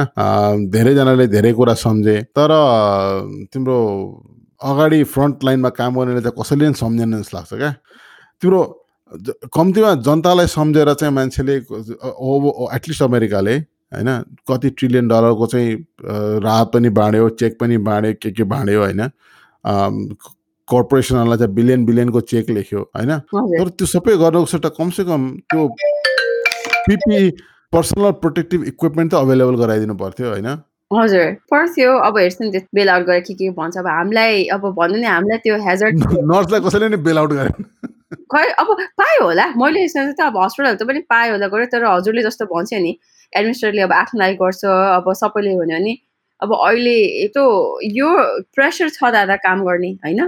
[0.72, 2.50] धेरैजनाले धेरै कुरा सम्झे तर
[3.52, 3.78] तिम्रो
[4.62, 7.72] अगाडि फ्रन्ट लाइनमा काम गर्नेले चाहिँ कसैले पनि सम्झेन जस्तो लाग्छ क्या?
[8.42, 8.87] तिम्रो
[9.54, 14.08] कम्तीमा जनतालाई सम्झेर चाहिँ मान्छेले एटलिस्ट अमेरिकाले होइन?
[14.48, 15.76] कति ट्रिलियन डलरको चाहिँ
[16.44, 19.08] राहत पनि बाँड्यो चेक पनि बाँड्यो के के बाँड्यो होइन?
[20.68, 23.18] कर्पोरेसनहरूलाई चाहिँ बिलियन बिलियनको चेक लेख्यो होइन?
[23.18, 25.68] तर त्यो सबै गर्नुको सट्टा कमसेकम त्यो
[26.88, 27.30] पिपी
[27.72, 30.48] पर्सनल प्रोटेक्टिभ इक्विपमेन्ट त अभाइलेबल गराइदिनु पर्थ्यो होइन?
[30.90, 34.62] हजुर। पर्थ्यो। अब हेर्छु नि त्यो बेल आउट गरेर के के भन्छ अब हामीलाई अब
[34.78, 35.94] भन्नु नि हामीलाई त्यो हेजर्ड
[36.32, 37.64] नर्सलाई कसैले नै बेल आउट गरेन।
[38.12, 38.68] खै अब
[38.98, 42.44] पायो होला। मैले सोचेँ त अब हस्पिटल त पनि पायो होला गऱ्यो तर हजुरले जस्तो
[42.48, 42.92] भन्छ नि
[43.32, 45.94] एडमिनिस्ट्रेटरले अब आफ्नो लागि गर्छ अब सबैले भन्यो भने
[46.42, 46.96] अब अहिले
[47.34, 47.44] त्यो
[47.98, 48.08] यो
[48.56, 50.20] प्रेसर छ दादा काम गर्ने होइन?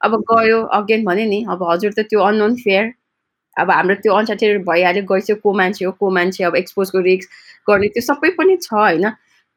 [0.00, 2.92] अब गयो अगेन भने नि अब हजुर त त्यो अननोन फेयर
[3.56, 7.26] अब हाम्रो त्यो अनसर्टेड भइहाल्यो गइसक्यो को मान्छे हो को मान्छे अब एक्सपोजको रिक्स
[7.68, 9.08] गर्ने त्यो सबै पनि छ होइन?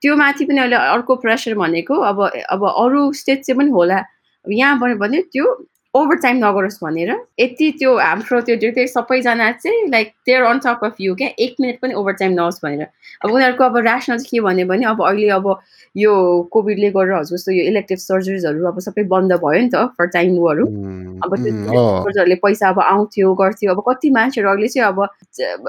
[0.02, 4.00] त्यो माथि पनि अहिले अर्को प्रेसर भनेको अब अब अरू स्टेट चाहिँ पनि होला।
[4.46, 5.46] यहाँ भयो भने त्यो
[5.94, 10.80] ओभर टाइम नगरोस् भनेर। यति त्यो हाम्रो त्यो त्यो सबैजना चाहिँ like they're on top
[10.84, 12.88] of you क्या एक मिनट पनि ओभर टाइम नहोस् भनेर।
[13.26, 15.48] अब उनीहरूको अब रासनल चाहिँ के भन्यो भने अब अहिले अब
[15.96, 16.12] यो
[16.52, 20.40] कोभिडले गरेर हजुर जस्तो यो इलेक्टिभ सर्जरीजहरू अब सबै बन्द भयो नि त फर टाइम
[20.40, 21.52] अब त्यो
[22.08, 25.00] सर्जरीहरूले पैसा अब आउँथ्यो गर्थ्यो। अब कति मान्छेहरू अहिले चाहिँ अब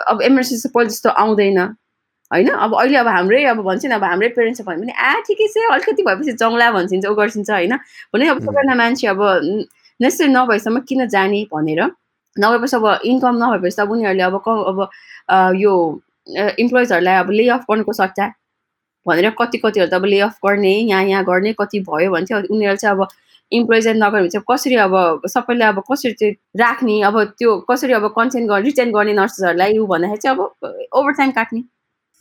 [0.07, 2.49] अब इमर्जेन्सी पहिले जस्तो आउँदैन होइन?
[2.49, 5.67] अब अहिले अब हाम्रै अब भन्छ नि अब हाम्रै पेरेन्ट्स भन्यो भने आ ठिकै छ
[5.73, 7.75] अलिकति भएपछि जङ्ला भनिन्छ ऊ गर्छिन्छ होइन?
[8.15, 9.21] भने अब सबैजना मान्छे अब
[10.03, 11.83] नेसेसरी नभएसम्म किन जाने भनेर
[12.37, 14.79] नभएपछि अब इन्कम नभएपछि अब उनीहरूले अब अब
[15.57, 15.75] यो
[16.59, 18.33] इम्प्लोइजहरूलाई अब ले अफ गर्नुको सट्टा
[19.07, 22.45] भनेर कति कतिहरू त अब ले अफ गर्ने यहाँ यहाँ गर्ने कति भयो भने चाहिँ
[22.57, 23.07] उनीहरू चाहिँ अब
[23.53, 24.95] इम्प्लोइज नगर्यो भने चाहिँ कसरी अब
[25.29, 29.87] सबैले अब कसरी चाहिँ राख्ने अब त्यो कसरी अब कन्सेन्ट गर्ने रिटेन गर्ने नर्सेसहरूलाई ऊ
[29.87, 30.41] भन्दाखेरि चाहिँ अब
[31.01, 31.63] ओभर टाइम काट्ने।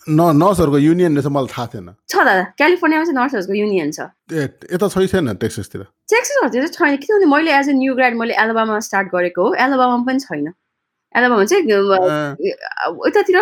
[0.09, 4.49] न नर्सहरूको युनियनले चाहिँ मलाई थाहा थिएन। छ दादा क्यालिफोर्नियामा चाहिँ नर्सहरूको युनियन छ। ए
[4.73, 9.07] यता छै छैन टेक्ससतिर टेक्ससहरूतिर छैन किनभने मैले एज अ न्यू ग्राड मैले एलोबामा स्टार्ट
[9.13, 10.47] गरेको हो। एलोबामा पनि छैन।
[11.15, 12.51] एलोबामा चाहिँ ए,
[13.07, 13.37] उतातिर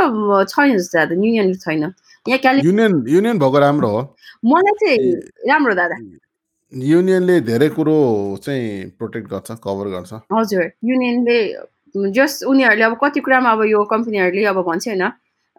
[0.51, 1.83] छैन जस्तो दादा युनियन छैन।
[2.27, 4.01] यहाँ क्यालि युनियन युनियन भएको राम्रो हो।
[4.43, 4.99] मलाई चाहिँ
[5.47, 5.95] राम्रो दादा।
[6.73, 7.97] युनियनले धेरै कुरो
[8.43, 11.37] चाहिँ प्रोटेक्ट गर्छ कभर गर्छ। हजुर युनियनले
[12.13, 15.05] जस उनीहरूले अब कति कुरामा अब यो कम्पनीहरूले अब भन्छ होइन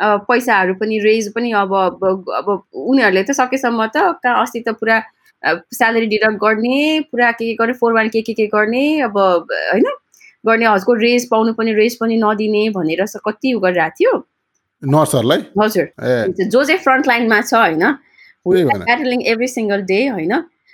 [0.01, 5.03] पैसाहरू पनि रेज पनि अब अब उनीहरूले त सकेसम्म त कहाँ अस्ति त पुरा
[5.45, 9.85] स्यालेरी डिडक्ट गर्ने पुरा के के गर्ने फोर वान के के के गर्ने अब होइन?
[10.47, 14.13] गर्ने हजको रेज पाउनु पनि रेज पनि नदिने भनेर कति उ गरिरहेको थियो।
[14.83, 15.41] नर्सहरूलाई?
[15.61, 15.87] हजुर।
[16.49, 17.85] जो चाहिँ फ्रन्ट लाइनमा छ होइन?
[18.49, 20.33] ब्याटलिङ एभ्री सिङ्गल डे होइन?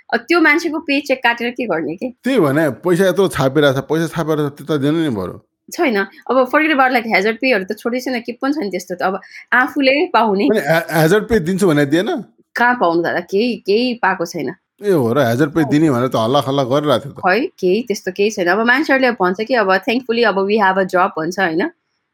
[0.09, 2.09] त्यो मान्छेको पे चेक काटेर के गर्ने के?
[2.23, 5.35] त्यही भने पैसा यत्रो छापिरहेको छ पैसा छापेर त त्यता दिनु नि बरु
[5.73, 9.01] छैन। अब फर्केट बार लाइक हेजर्ड पेहरू त छोडै छैन के पनि छैन त्यस्तो त।
[9.01, 9.19] अब
[9.53, 12.09] आफूले पाउने। हेजर्ड पे दिन्छु भने दिएन?
[12.55, 13.19] कहाँ पाउनु दादा?
[13.31, 14.49] केही केही पाएको छैन।
[14.83, 17.81] ए हो र हेजर्ड पे दिने भनेर त हल्ला खल्ला गरिरहेको थियो त। है केही
[17.89, 21.39] त्यस्तो केही छैन। अब मान्छेहरूले भन्छ कि अब थ्याङ्कफुली अब वी हेभ अ जब भन्छ
[21.39, 21.69] होइन।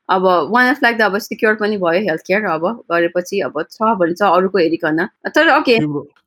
[0.09, 3.95] अब वान अफ लाइक त अब सिक्योर पनि भयो हेल्थ केयर अब गरेपछि अब छ
[3.99, 4.99] भने छ अरूको हेरिकन।
[5.35, 5.77] तर ओके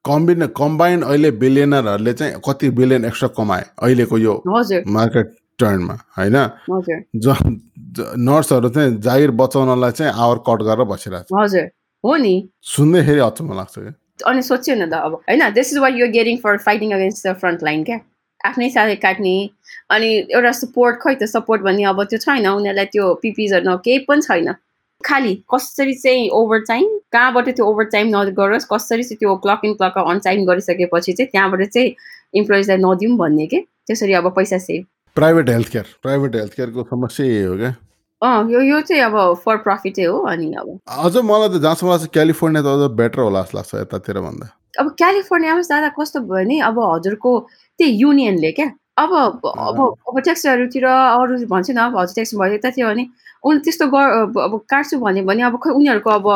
[0.09, 6.37] कम्बिन कम्बाइन्ड अहिले बिलियनरहरूले चाहिँ कति बिलियन एक्स्ट्रा कमाए अहिलेको यो मार्केट टर्नमा होइन?
[8.29, 11.71] नर्सहरू चाहिँ जागिर बचाउनलाई चाहिँ आवर कट गरेर बसिरहेको हजुर।
[12.05, 12.35] हो नि।
[12.73, 13.93] सुन्दैखेरि अचम्म लाग्छ क्या?
[14.27, 15.43] अनि सोच्यो न त अब होइन?
[15.55, 17.99] This is what you're getting for fighting against the front line क्या?
[18.41, 19.35] आफ्नै साथै काट्ने
[19.91, 24.23] अनि एउटा सपोर्ट खै त सपोर्ट भन्ने अब त्यो छैन उनीहरूलाई त्यो पिपिजहरू केही पनि
[24.23, 24.55] छैन।
[25.05, 29.75] खालि कसरी चाहिँ ओभर टाइम कहाँबाट त्यो ओभर टाइम नगरोस् कसरी चाहिँ त्यो clock in
[29.81, 31.95] clock on time गरिसकेपछि चाहिँ त्यहाँबाट चाहिँ
[32.35, 33.61] इम्प्लोइजलाई नदिउँ भन्ने के?
[33.87, 34.85] त्यसरी अब पैसा save
[35.17, 37.75] private health care private health केयरको समस्या यही हो क्या?
[38.23, 42.07] अँ यो यो चाहिँ अब फर प्रफिटै हो अनि अब। अझ मलाई त जहाँसम्म लाग्छ
[42.13, 44.47] क्यालिफोर्निया त अझ बेटर होला जस्तो लाग्छ यतातिर भन्दा।
[44.81, 47.31] अब क्यालिफोर्नियामा दादा कस्तो भयो भने अब हजुरको
[47.79, 48.69] त्यही युनियनले क्या?
[48.97, 53.05] अब अब अब ट्याक्सहरूतिर अरू भन्छ न अब हजुर ट्याक्स भयो यता थियो भने
[53.45, 56.27] उनीहरू त्यस्तो अब काट्छु भन्यो भने अब खै उनीहरूको अब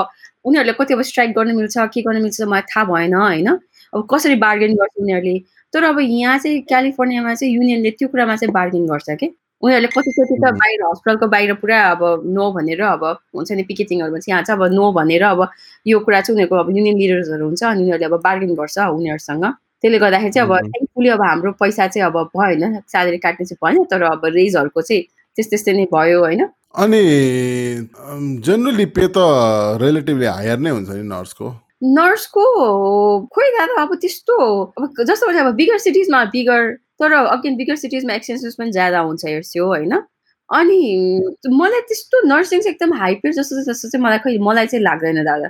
[0.45, 3.49] उनीहरूले कति अब स्ट्राइक गर्न मिल्छ के गर्न मिल्छ मलाई थाहा भएन होइन?
[3.93, 5.37] अब कसरी बार्गेन गर्छ उनीहरूले?
[5.75, 9.29] तर अब यहाँ चाहिँ क्यालिफोर्नियामा चाहिँ युनियनले त्यो कुरामा चाहिँ बार्गेन गर्छ कि?
[9.63, 13.05] उनीहरूले कतिचोटि त बाहिर हस्पिटलको बाहिर पुरा अब नो भनेर अब
[13.37, 15.41] हुन्छ नि पिकेटिङहरू भन्छ यहाँ चाहिँ अब नो भनेर अब
[15.87, 19.45] यो कुरा चाहिँ उनीहरूको अब युनियन लिडर्सहरू हुन्छ अनि उनीहरूले अब बार्गेन गर्छ उनीहरूसँग।
[19.83, 20.53] त्यसले गर्दाखेरि चाहिँ अब.
[20.65, 25.03] थ्याङ्कफुली अब हाम्रो पैसा चाहिँ अब भएन स्यालेरी काट्ने चाहिँ भएन तर अब रेजहरूको चाहिँ
[25.37, 26.43] त्यस्तै त्यस्तै नै भयो होइन।
[26.81, 27.01] अनि
[28.47, 29.19] जेनरली पे त
[29.85, 31.47] रिलेटिभली हायर नै हुन्छ नि नर्सको
[31.83, 32.45] नर्सको
[33.27, 34.37] खोइ दादा अब त्यस्तो
[34.79, 39.25] अब जस्तो भने अब बिगर सिटिजमा बिगर तर अगेन बिगर सिटिजमा एक्सपेन्सेस पनि ज्यादा हुन्छ
[39.25, 39.93] हेर्छ्यो होइन
[40.51, 40.81] अनि
[41.53, 45.49] मलाई त्यस्तो नर्सिङ चाहिँ एकदम पे जस्तो जस्तो चाहिँ मलाई खै मलाई चाहिँ लाग्दैन दादा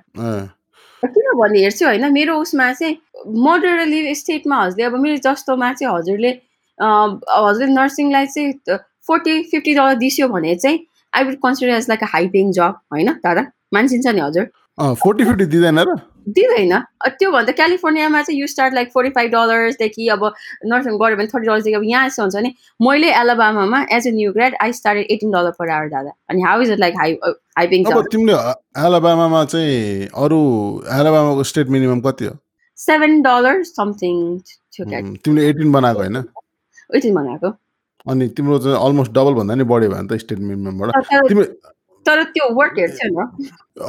[1.03, 6.31] किनभने हेर्छु होइन मेरो उसमा चाहिँ मोडरली स्टेटमा हजुरले अब मेरो जस्तोमा चाहिँ हजुरले
[6.79, 10.79] हजुरले नर्सिङलाई चाहिँ फोर्टी फिफ्टी डलर दिस्यो भने चाहिँ
[11.15, 15.25] I would consider as like a high paying job होइन दादा मान्छिन्छ नि हजुर फोर्टी
[15.25, 15.95] फिफ्टी दिँदैन र
[16.29, 16.79] दिँदैन
[17.13, 20.25] त्योभन्दा क्यालिफोर्नियामा चाहिँ you start like forty five डलर्सदेखि अब
[20.67, 24.33] नर्सिङ गऱ्यो भने थर्टी डलर्सदेखि अब यहाँ यस्तो हुन्छ भने मैले एलाबामामा as a new
[24.33, 27.19] grad I started eighteen dollar per hour दादा अनि how is it like hi
[27.59, 28.37] hi अब तिमीले
[28.81, 30.43] एलाबामामा चाहिँ अरू
[30.99, 32.37] एलाबामाको स्टेट मिनिमम कति हो
[32.79, 34.23] सेभेन डलर समथिङ
[34.73, 36.23] थियो तिमीले एटिन बनाएको होइन
[36.91, 37.55] एटिन बनाएको
[38.07, 41.45] अनि तिम्रो चाहिँ अलमोस्ट डबल भन्दा नि बढ्यो भने त स्टेट मिनिममबाट तिमी
[42.07, 43.27] तर त्यो वर्क हेर्छौ न।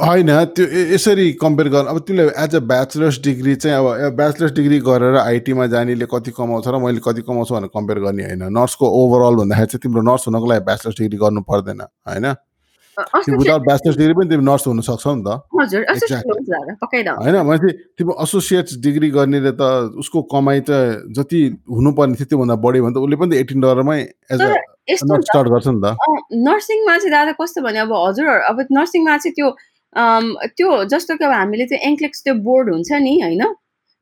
[0.00, 4.78] होइन त्यो यसरी कम्पेयर गर्न अब तिमीले एज अ ब्याचलर्स डिग्री चाहिँ अब ब्याचलर्स डिग्री
[4.88, 9.34] गरेर आइटीमा जानेले कति कमाउँछ र मैले कति कमाउँछु भनेर कम्पेयर गर्ने होइन। नर्सको ओभरअल
[9.42, 12.26] भन्दाखेरि चाहिँ तिम्रो नर्स हुनको लागि ब्याचलर्स डिग्री गर्नु पर्दैन होइन?
[12.98, 15.28] विदाउट ब्याचलर्स डिग्री पनि तिमी नर्स हुन सक्छौ नि त
[17.16, 19.62] होइन भनेपछि तिम्रो एसोसिएट्स डिग्री गर्नेले त
[19.96, 20.70] उसको कमाइ त
[21.10, 25.66] जति हुनुपर्ने थियो त्योभन्दा बढी भने त उसले पनि एटिन डलरमै एज अ स्टार्ट गर्छ
[25.68, 25.96] नि त
[26.42, 29.48] नर्सिङमा चाहिँ दादा कस्तो भने अब हजुर अब नर्सिङमा चाहिँ त्यो
[30.52, 33.42] त्यो जस्तो कि अब हामीले त्यो एङ्क्लेक्स त्यो बोर्ड हुन्छ नि होइन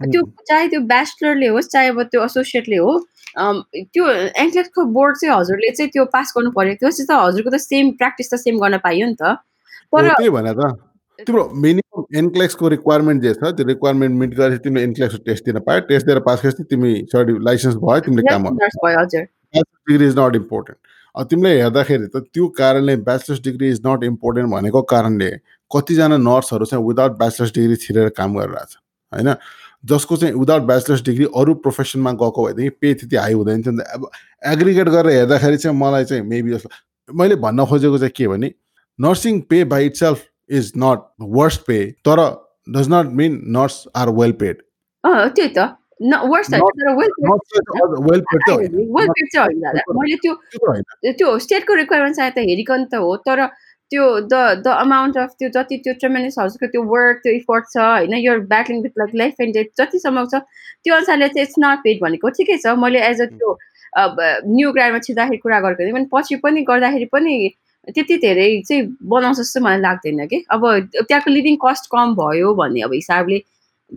[0.00, 2.98] त्यो चाहे त्यो ब्याचलरले होस् चाहे अब त्यो एसोसिएटले हो
[3.36, 4.04] त्यो
[4.44, 8.32] एङ्क्लेक्सको बोर्ड चाहिँ हजुरले चाहिँ त्यो पास गर्नु पर्यो त्यसपछि त हजुरको त सेम प्र्याक्टिस
[8.32, 9.36] त सेम गर्न पाइयो नि त।
[9.92, 15.58] तर तिम्रो मिनिमम एनक्लेक्सको रिक्वायरमेन्ट जे छ त्यो रिक्वायरमेन्ट मिट गरेपछि तिमीले एनक्लेक्सको टेस्ट दिन
[15.68, 18.48] पायो। टेस्ट दिएर पास गरेपछि तिमी सर्टि लाइसेन्स भयो तिमीले काम
[19.54, 20.78] डिग्री इज नट इम्पोर्टेन्ट
[21.14, 25.30] अब तिमीलाई हेर्दाखेरि त त्यो कारणले bachelor's degree is not important भनेको कारणले
[25.70, 28.76] कतिजना नर्सहरू चाहिँ विदाउट ब्याचलर्स डिग्री छिरेर काम गरिरहेछ
[29.12, 29.28] होइन?
[29.84, 33.78] जसको चाहिँ विदाउट ब्याचलर्स डिग्री अरू प्रोफेसनमा गएको भएदेखि पे त्यति हाई हुँदैन थियो नि
[33.78, 34.10] त। अब
[34.52, 36.68] एग्रिगेट गरेर हेर्दाखेरि चाहिँ मलाई चाहिँ मेबी जस्तो
[37.08, 38.52] मैले भन्न खोजेको चाहिँ के भने
[38.98, 40.98] nursing pay by itself is not
[41.38, 42.20] worst pay तर
[42.68, 44.62] does not mean nurse are well paid
[45.04, 48.74] त्यही त वेल पेड होइन।
[49.96, 50.34] मैले त्यो
[51.12, 53.46] त्यो स्टेटको रिक्वायरमेन्ट चाहिँ त हेरिकन त हो तर
[53.92, 57.86] त्यो द द अमाउन्ट अफ त्यो जति त्यो ट्रेमेन्डस हाउसको त्यो वर्क त्यो इफोर्ट छ
[57.86, 60.42] होइन यो battling with like life and death जतिसम्म छ
[60.84, 63.56] त्यो अनुसारले चाहिँ इट्स नट पेड भनेको ठिकै छ मैले एज अ त्यो
[64.54, 67.34] न्यु ग्राडमा छिर्दाखेरि कुरा गरेको थिएँ पछि पनि गर्दाखेरि पनि
[67.88, 70.66] त्यति धेरै चाहिँ बनाउँछ जस्तो मलाई लाग्दैन कि। अब
[70.96, 73.38] त्यहाँको लिभिङ कस्ट कम भयो भन्ने अब हिसाबले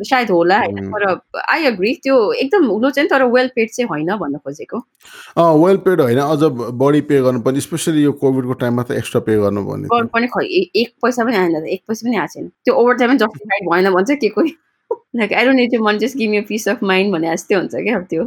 [0.02, 0.90] सायद होला होइन.
[0.92, 1.04] तर
[1.50, 4.78] आई अग्री त्यो एकदम उलो चाहिँ तर वेल पेड चाहिँ होइन भन्न खोजेको।
[5.66, 6.44] वेल पेड होइन अझ
[6.82, 9.62] बढी पे गर्नुपर्ने स्पेसली यो कोभिडको टाइममा त एक्स्ट्रा पे। गर्नु
[10.14, 10.46] पनि खै
[10.82, 14.12] एक पैसा पनि आएन एक पैसा पनि आएको छैन। त्यो ओभर टाइम जस्टिफाइड भएन भन्छ
[14.22, 14.56] के कोही।
[15.16, 17.76] Like I don't need to money just give me peace of mind भने जस्तै हुन्छ
[17.76, 18.24] क्या अब त्यो।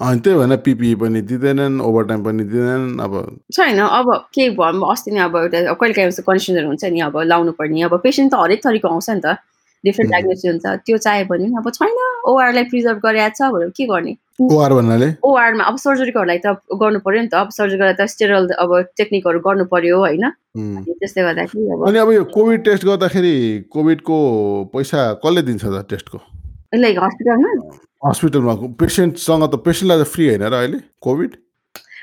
[0.00, 3.12] अनि त्यही भएर पिपिई पनि दिँदैनन् ओभर टाइम पनि दिँदैनन् अब
[3.52, 7.52] छैन अब के भयो अस्ति नै अब एउटा कहिले काहीँ कन्डिसनहरू हुन्छ नि अब लाउनु
[7.58, 9.36] पर्ने अब पेसेन्ट त हरेक थरीको आउँछ नि त।
[9.84, 10.12] Different Mhm.
[10.12, 11.96] डायग्नोसिस हुन्छ। त्यो चाहियो भने अब छैन
[12.30, 14.12] ओआरलाई प्रिजर्भ गरेको छ भनेर के गर्ने?
[14.40, 15.08] ओआर भन्नाले?
[15.24, 19.64] ओआरमा अब सर्जरीकोहरूलाई त गर्नु पर्यो नि त। अब सर्जरीको त स्टेरल अब टेक्निकहरू गर्नु
[19.72, 20.24] पर्यो होइन।
[20.56, 20.84] उम्.
[21.00, 23.34] त्यसले गर्दाखेरि अनि अब यो कोभिड टेस्ट गर्दाखेरि
[23.72, 24.16] कोभिडको
[24.72, 26.18] पैसा कसले दिन्छ त टेस्टको
[26.74, 27.50] लाइक हस्पिटलमा?
[28.08, 31.30] हस्पिटलमा। पेसेन्टसँग त पेसेन्टलाई त फ्री होइन र अहिले कोभिड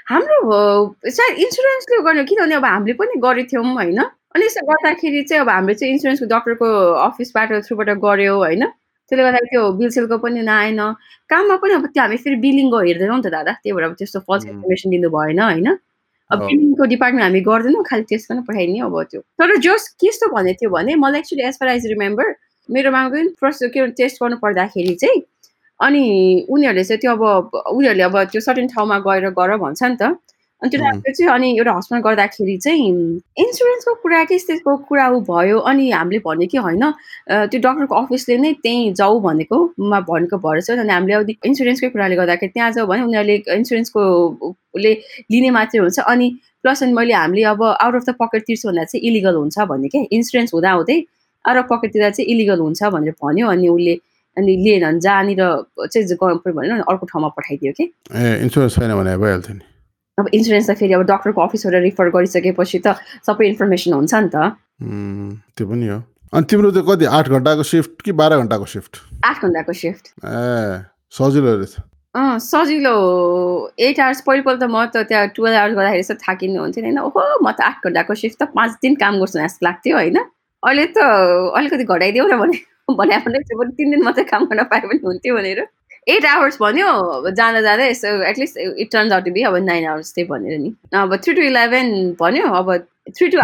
[0.07, 0.37] हाम्रो
[1.03, 3.99] सायद इन्सुरेन्सले गर्ने किनभने अब हामीले पनि गरेको थियौँ होइन।
[4.37, 6.67] अनि यसो गर्दाखेरि चाहिँ अब हामीले चाहिँ इन्सुरेन्सको डक्टरको
[7.09, 8.63] अफिसबाट थ्रुबाट गऱ्यो होइन।
[9.09, 10.81] त्यसले गर्दाखेरि त्यो बिलसेलको पनि नआएन।
[11.25, 14.19] काममा पनि अब त्यो हामी फेरि बिलिङको हेर्दैनौँ नि त दादा। त्यही भएर अब त्यस्तो
[14.29, 14.45] फल्स.
[14.45, 15.67] इन्फर्मेसन दिनु भएन होइन।
[16.29, 20.53] अब। बिलिङको डिपार्टमेन्ट हामी गर्दैनौँ खालि टेस्ट गर्न पठाइदिने अब त्यो। तर जस कस्तो भन्ने
[20.53, 22.35] थियो भने मलाई actually as far as remember
[22.69, 25.21] मेरोमा पनि प्रोसेस के टेस्ट गर्नु पर्दाखेरि चाहिँ
[25.79, 26.03] अनि
[26.49, 27.23] उनीहरूले चाहिँ त्यो अब
[27.73, 30.13] उनीहरूले अब त्यो सर्टेन ठाउँमा गएर गर भन्छ नि त।
[30.57, 30.81] अनि त्यो.
[30.81, 32.89] राम्रो चाहिँ अनि एउटा हस्पिटल गर्दाखेरि चाहिँ
[33.45, 36.83] इन्सुरेन्सको कुरा के त्यस्तो कुरा ऊ भयो। अनि हामीले भन्यो कि होइन
[37.53, 42.15] त्यो डक्टरको अफिसले नै त्यहीँ जाऊ भनेको भनेको भएर चाहिँ अनि हामीले अब इन्सुरेन्सकै कुराले
[42.17, 44.01] गर्दाखेरि त्यहाँ जाऊ भने उनीहरूले इन्सुरेन्सको
[44.81, 44.91] ले
[45.31, 46.27] लिने मात्रै हुन्छ। अनि
[46.63, 49.87] प्लस अनि मैले हामीले अब आउट अफ द पकेट तिर्छु भन्दा चाहिँ इलिगल हुन्छ भन्ने
[49.93, 50.97] क्या इन्सुरेन्स हुँदा हुँदै
[51.45, 53.93] आउट अफ पकेट तिर्दा चाहिँ इलिगल हुन्छ भनेर भन्यो। अनि उसले
[54.37, 55.41] अनि लिएन भने जहाँनिर
[55.85, 57.91] चाहिँ भनेर अनि अर्को ठाउँमा पठाइदियो कि?
[58.09, 59.65] ए इन्सुरेन्स छैन भने भइहाल्थ्यो नि।
[60.17, 64.57] अब इन्सुरेन्स त फेरि अब डक्टरको अफिसबाट रिफर गरिसकेपछि त सबै इन्फर्मेसन हुन्छ नि त।
[65.53, 65.97] त्यो पनि हो।
[66.33, 70.81] अनि तिम्रो चाहिँ कति आठ घन्टाको सिफ्ट कि बाह्र घन्टाको सिफ्ट आठ घन्टाको सिफ्ट ए
[71.13, 71.75] सजिलो रहेछ।
[72.15, 72.95] अँ सजिलो।
[73.79, 76.99] एट आवर्स पहिलोपल्ट त म त त्यहाँ टुवेल्भ आवर्स गर्दाखेरि यस्तो थाकिनु हुन्थ्यो नि होइन।
[77.05, 80.85] ओहो म त आठ घन्टाको सिफ्ट त पाँच दिन काम गर्छु जस्तो लाग्थ्यो होइन। अहिले
[80.97, 80.97] त
[81.53, 82.57] अलिकति घटाइदेऊ न भने।
[82.97, 85.61] भने चाहिँ तिन दिन मात्रै काम गर्न पाए पनि हुन्थ्यो भनेर।
[86.07, 89.85] एट आवर्स भन्यो अब जाँदा जाँदै यसो at least it turns out to be अब नाइन
[89.87, 91.87] आवर्स त्यही भनेर नि। अब थ्री टु इलेभेन
[92.19, 92.67] भन्यो अब
[93.17, 93.37] three to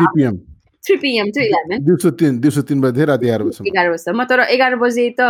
[0.84, 4.40] three PM to eleven दिउँसो तिन दिउँसो तिन बजी राति एघार बजीसम्म। एघार बजीसम्म। तर
[4.40, 5.22] एघार बजे त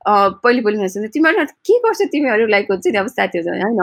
[0.00, 2.46] अँ, पहिले पहिले मेसेज तिमीहरू के गर्छ तिमीहरू?
[2.46, 3.80] लाइक हुन्छ नि अब साथीहरू होइन।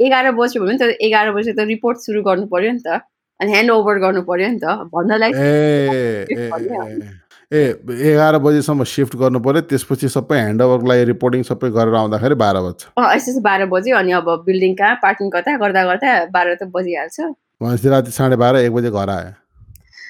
[0.00, 2.98] एघार बज्यो भने त एघार बजे त रिपोर्ट सुरु गर्नु पर्यो नि त।
[3.40, 5.30] अनि ह्यान्ड ओभर गर्नु पर्यो नि त। भन्नलाई
[7.52, 7.62] ए
[8.10, 12.80] एघार बजीसम्म सिफ्ट गर्नु पर्यो त्यसपछि सबै ह्यान्डओभरको लागि रिपोर्टिङ सबै गरेर आउँदाखेरि बाह्र बज्छ।
[12.96, 17.20] अँ यस्तो बाह्र बज्यो अनि अब बिल्डिङ कहाँ पार्किङ कता गर्दा गर्दा बाह्र त बजिहाल्छ।
[17.60, 19.32] भनेपछि राति साढे बाह्र एक बजे घर आयो।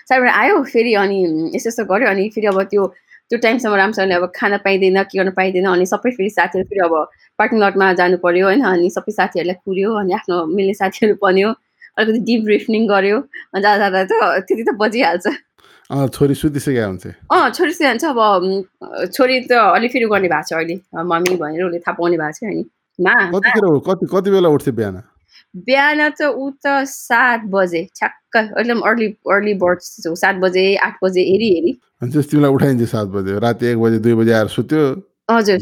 [0.08, 1.18] साइडबाट आयो फेरि अनि
[1.56, 2.86] यस्तो यस्तो गर्यो अनि फेरि अब त्यो
[3.30, 6.94] त्यो टाइमसम्म राम्रोसँगले अब खान पाइँदैन के गर्न पाइँदैन अनि सबै फेरि साथीहरू फेरि अब
[7.38, 11.48] पार्किङ लटमा जानु पर्यो होइन अनि सबै साथीहरूलाई कुर्यो अनि आफ्नो मिल्ने साथीहरू बन्यो
[11.98, 15.26] अलिकति डिप ब्रिफनिङ गर्यो अनि जाँदा जाँदा त त्यति त बजिहाल्छ।
[15.90, 20.76] छोरी सुतिसकेका हुन्थे अँ छोरी जान्छ अब छोरी त अलिक फेरि गर्ने भएको छ अहिले
[21.04, 22.64] मम्मी भनेर उसले थाहा पाउने भएको छ अनि
[22.98, 25.02] मा कतिखेर कति कति बेला उठ्थ्यो बिहान
[25.66, 29.80] बिहान त ऊ त सात बजे ठ्याक्क एकदम अर्ली अर्ली बर्ड
[30.16, 31.72] सात बजे आठ बजे हेरी हेरी
[32.02, 34.84] तिमीलाई उठाइन्छ सात बजे राति एक बजे दुई बजे आएर सुत्यो
[35.30, 35.56] हजुर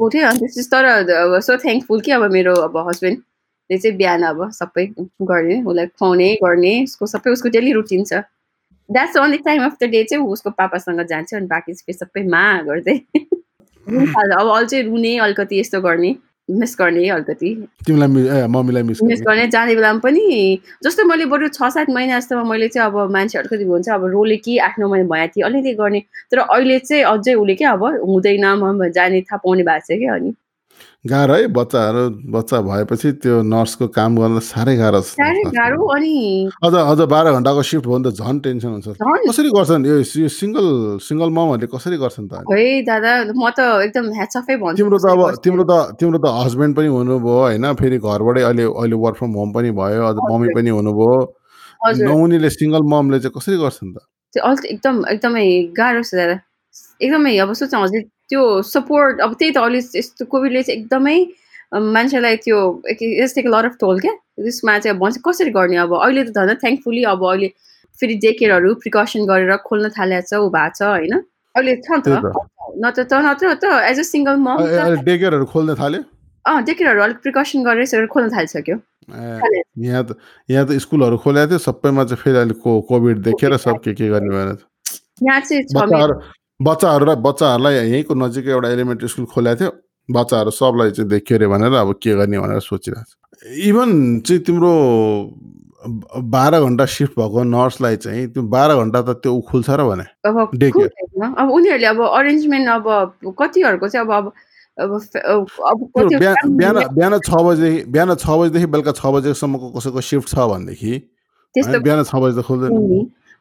[0.00, 4.48] उठ्यो अनि त्यसपछि तर अब सो थ्याङ्कफुल कि अब मेरो अब हस्बेन्डले चाहिँ बिहान अब
[4.52, 4.86] सबै
[5.30, 8.22] गर्ने उसलाई खुवाउने गर्ने उसको सबै उसको डेली रुटिन छ
[8.90, 12.44] that's only time of the day चाहिँ उसको पापासँग जान्छ अनि बाँकी चाहिँ सबै मा
[12.62, 13.00] गर्दै।
[14.38, 16.14] अब अझै रुने अलिकति यस्तो गर्ने
[16.50, 17.50] मिस गर्ने अलिकति।
[17.90, 22.86] मिस मिस गर्ने। जाने बेलामा पनि जस्तो मैले बरु छ सात महिना जस्तोमा मैले चाहिँ
[22.90, 26.38] अब मान्छेहरू कति भन्छ अब रोले कि आठ नौ महिना भएको थियो अलिकति गर्ने। तर
[26.38, 30.34] अहिले चाहिँ अझै उसले क्या अब हुँदैन म जाने थाहा पाउने भएको छ क्या अनि।
[31.06, 32.02] गाह्रो है बच्चाहरू
[32.34, 36.14] बच्चा भएपछि त्यो नर्सको काम गर्न साह्रै गाह्रो छ। साह्रै गाह्रो अनि
[36.66, 38.86] अझ अझ बाह्र घन्टाको सिफ्ट भयो भने त झन् टेन्सन हुन्छ।
[39.28, 39.82] कसरी गर्छन्?
[39.86, 40.66] यो यो सिङ्गल
[41.06, 45.64] सिङ्गल ममहरूले कसरी गर्छन् त है दादा म त एकदम भन्छु तिम्रो त अब। तिम्रो
[45.70, 47.64] त तिम्रो त हस्बेन्ड पनि हुनुभयो होइन?
[47.80, 51.14] फेरि घरबाटै अहिले अहिले वर्क फ्रम होम पनि भयो अझ मम्मी। पनि हुनुभयो।
[51.86, 53.96] नहुनेले सिङ्गल ममले चाहिँ कसरी गर्छन् त?
[54.36, 55.46] एकदम एकदमै
[55.76, 56.36] गाह्रो छ दादा।
[57.04, 61.18] एकदमै अब सोच हजुर त्यो सपोर्ट अब त्यही त अहिले यस्तो कोभिडले चाहिँ एकदमै
[61.94, 64.12] मान्छेलाई त्यो टेक लट अफ टोल क्या?
[64.42, 65.94] त्यसमा चाहिँ भन्छ कसरी गर्ने अब?
[65.98, 67.48] अहिले त झन् थ्याङ्कफुली अब अहिले
[68.00, 71.14] फेरि डे केयरहरू प्रिकसन गरेर खोल्न थालेको छ ऊ भएको छ होइन?
[71.54, 72.34] अहिले छ नि त। त।
[72.84, 74.56] नत्र त नत्र त as a single mom
[75.06, 76.02] day केयरहरू खोल्न थाल्यो?
[76.44, 78.76] अँ डे केयरहरू अलिक प्रिकसन गरेर खोल्न थालिसक्यो।
[79.86, 80.18] यहाँ त
[80.48, 84.08] यहाँ त स्कुलहरू खोलेको थियो सबैमा चाहिँ फेरि अहिले को कोभिड देखेर सब के के
[84.08, 84.58] गर्ने भनेर।
[85.22, 85.62] यहाँ चाहिँ
[86.60, 89.70] बच्चाहरूलाई बच्चाहरूलाई यहीँको नजिकै एउटा एलिमेन्ट्री स्कुल खोलेको थियो।
[90.08, 93.12] बच्चाहरू सबलाई चाहिँ देखियो अरे भनेर अब के गर्ने भनेर सोचिरहेको छ।
[93.68, 93.88] इभन
[94.24, 94.72] चाहिँ तिम्रो
[96.32, 101.46] बाह्र घन्टा सिफ्ट भएको नर्सलाई चाहिँ त्यो बाह्र घन्टा त त्यो खुल्छ र भने। अब
[101.52, 102.84] उनीहरूले अब अरेन्जमेन्ट अब
[103.36, 104.32] कतिहरूको चाहिँ अब
[104.76, 104.90] अब
[105.96, 110.92] बिहान बिहान छ बजेदेखि बिहान छ बजेदेखि बेलुका छ बजेसम्मको कसैको सिफ्ट छ भनेदेखि।
[111.84, 112.72] बिहान छ बजे त खुल्दैन।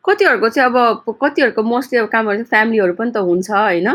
[0.07, 0.75] कतिहरूको चाहिँ अब
[1.23, 3.89] कतिहरूको मोस्टली अब कामहरू चाहिँ फ्यामिलीहरू पनि त हुन्छ होइन।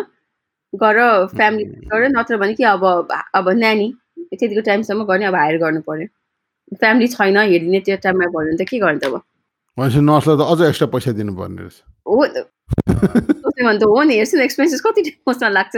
[0.73, 0.99] गर
[1.37, 2.85] फ्यामिली गर नत्र भने कि अब
[3.35, 3.89] अब नानी
[4.31, 6.07] त्यतिको टाइमसम्म गर्ने अब हायर गर्नु पर्यो।
[6.77, 9.15] फ्यामिली छैन हेरिदिने त्यो टाइममा भयो भने त के गर्ने त अब?
[9.77, 12.17] भनेपछि नर्सलाई त अझ एक्स्ट्रा पैसा दिनुपर्ने रहेछ। हो
[13.67, 15.77] भने त हो नि हेर्छु एक्सपेन्सेस कति उसमा लाग्छ।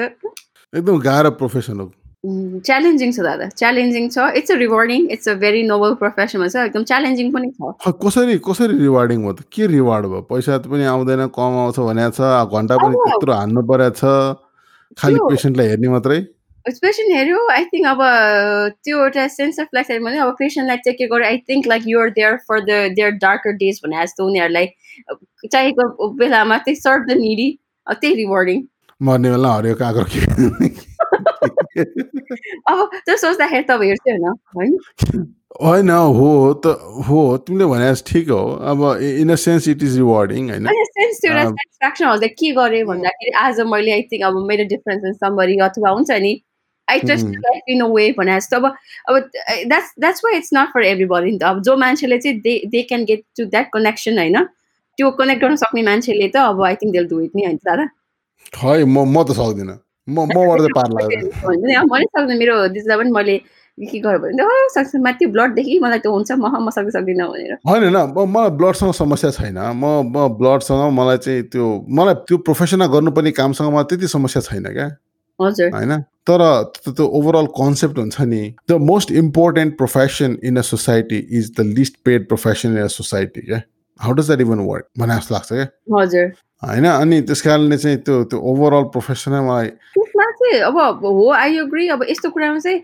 [0.73, 1.87] एकदम गाह्रो प्रोफेसन हो
[2.25, 6.85] च्यालेन्जिङ छ दादा च्यालेन्जिङ छ it's a rewarding it's a very noble प्रोफेसनमा छ एकदम
[6.91, 9.43] च्यालेन्जिङ पनि छ। कसरी कसरी रिवार्डिङ भयो त?
[9.55, 10.21] के रिवार्ड भयो?
[10.31, 12.21] पैसा पनि आउँदैन कम आउँछ भनेको छ
[12.59, 14.05] घन्टा पनि त्यत्रो हान्नु परेको छ
[15.03, 16.21] खालि पेसेन्टलाई हेर्ने मात्रै?
[16.67, 18.01] स्पेसन हेऱ्यो आई थिङ्क अब
[18.87, 22.37] त्यो एउटा सेन्स अफ लाइक भने अब पेसेन्टलाई केयर गरेर I think like you're there
[22.49, 24.67] for the their darker days भने जस्तो उनीहरूलाई
[25.49, 27.49] चाहिएको बेलामा त्यही सर्भ द निडी
[27.89, 28.63] त्यही रिवार्डिङ
[29.01, 30.92] मर्ने बेला हरियो काँक्रो के
[31.77, 34.25] अब त्यो सोच्दाखेरि त अब हेर्छु होइन
[34.57, 34.77] होइन
[35.61, 36.29] होइन हो
[36.65, 36.67] त
[37.09, 42.53] हो तिमीले भने ठिक हो अब in a sense it is rewarding होइन। सेटिस्फ्याक्सन के
[42.53, 46.41] गरेँ भन्दाखेरि आज मैले आई थिङ्क अब मेरो डिफरेन्स इन समबरी अथवा हुन्छ नि
[46.89, 47.35] I trust Mm.
[47.35, 48.65] Life in a way भने जस्तो अब
[49.09, 49.19] अब
[49.67, 53.23] that's that's why it's not for everybody अब जो मान्छेले चाहिँ they they can get
[53.37, 54.45] to that connection होइन
[54.99, 57.87] त्यो कनेक्ट गर्न सक्ने मान्छेले त अब I think they'll do it नि होइन दादा
[58.53, 59.79] खै म म त सक्दिनँ
[60.09, 63.39] म मबाट चाहिँ पार लाग्दैन हुन्छ नि अब मैले सक्दैन मेरो दिदीलाई पनि मैले
[63.91, 67.95] के गरेँ भने सक्छ माथि ब्लडदेखि मलाई त्यो हुन्छ म म सक्दै सक्दिनँ भनेर। होइन
[67.95, 72.87] होइन म- मलाई ब्लडसँग समस्या छैन। म म ब्लडसँग मलाई चाहिँ त्यो मलाई त्यो प्रोफेसनमा
[72.87, 74.97] गर्नुपर्ने कामसँग मलाई त्यति समस्या छैन क्या।
[75.41, 76.01] हजुर। होइन?
[76.01, 81.53] तर त्यो- त्यो ओभरअल कन्सेप्ट हुन्छ नि the most important profession in a society is
[81.57, 83.63] the least paid profession in a society क्या?
[83.99, 86.33] How does that even work भने जस्तो लाग्छ क्या। हजुर।
[86.63, 91.59] होइन अनि त्यस कारणले चाहिँ त्यो त्यो ओभरअल प्रोफेसनै मलाई त्यसमा चाहिँ अब हो आई
[91.59, 92.81] अग्री अब यस्तो कुरामा चाहिँ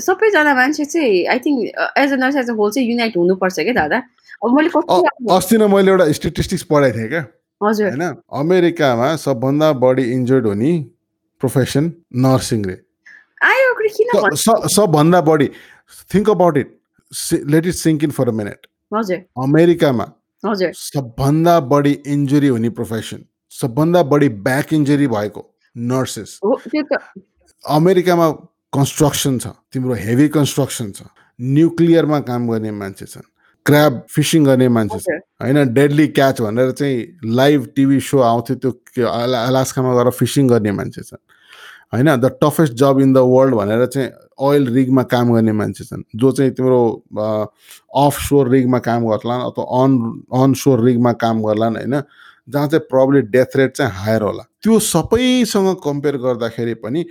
[0.00, 1.58] सबैजना मान्छे चाहिँ I think
[1.98, 4.02] as a nurse as a whole चाहिँ युनाइट हुनुपर्छ क्या दादा।
[4.44, 4.68] अब मैले
[5.34, 7.24] अस्ति नै मैले एउटा स्टेटिस्टिक्स पढाएको थिएँ क्या।
[7.62, 10.72] हजुर। होइन अमेरिकामा सबभन्दा बढी इन्जर्ड हुने
[11.40, 12.76] प्रोफेसन नर्सिङ रे।
[13.44, 14.36] आई अग्री किन स- भन्नु?
[14.36, 15.50] स- सबभन्दा बढी।
[16.14, 16.78] Think about it
[17.32, 20.12] let it sink in for a minute हजुर। अमेरिकामा
[20.44, 25.42] हजुर। सबभन्दा बढी इन्जुरी हुने प्रोफेसन सबभन्दा बढी ब्याक इन्जुरी भएको
[25.76, 26.38] नर्सेस।
[27.64, 28.30] अमेरिकामा
[28.72, 31.02] कन्स्ट्रक्सन छ तिम्रो हेभी कन्स्ट्रक्सन छ
[31.38, 33.26] न्युक्लियरमा काम गर्ने मान्छे छन्
[33.66, 39.06] क्राब फिसिङ गर्ने मान्छे छन्। होइन डेडली क्याच भनेर चाहिँ लाइभ टिभी सो आउँथ्यो त्यो
[39.06, 41.22] अलास्कामा गएर फिसिङ गर्ने मान्छे छन्।
[41.94, 44.08] होइन the toughest job in the world भनेर चाहिँ
[44.40, 46.80] ओइल रिगमा काम गर्ने मान्छे छन्। जो चाहिँ तिम्रो
[47.16, 49.90] अफ सोर रिगमा काम गर्लान् अथवा अन
[50.42, 52.02] अन सोर रिगमा काम गर्लान् होइन
[52.48, 57.04] जहाँ चाहिँ प्रब्लम डेथ रेट चाहिँ हायर होला। त्यो सबैसँग कम्पेयर गर्दाखेरि पनि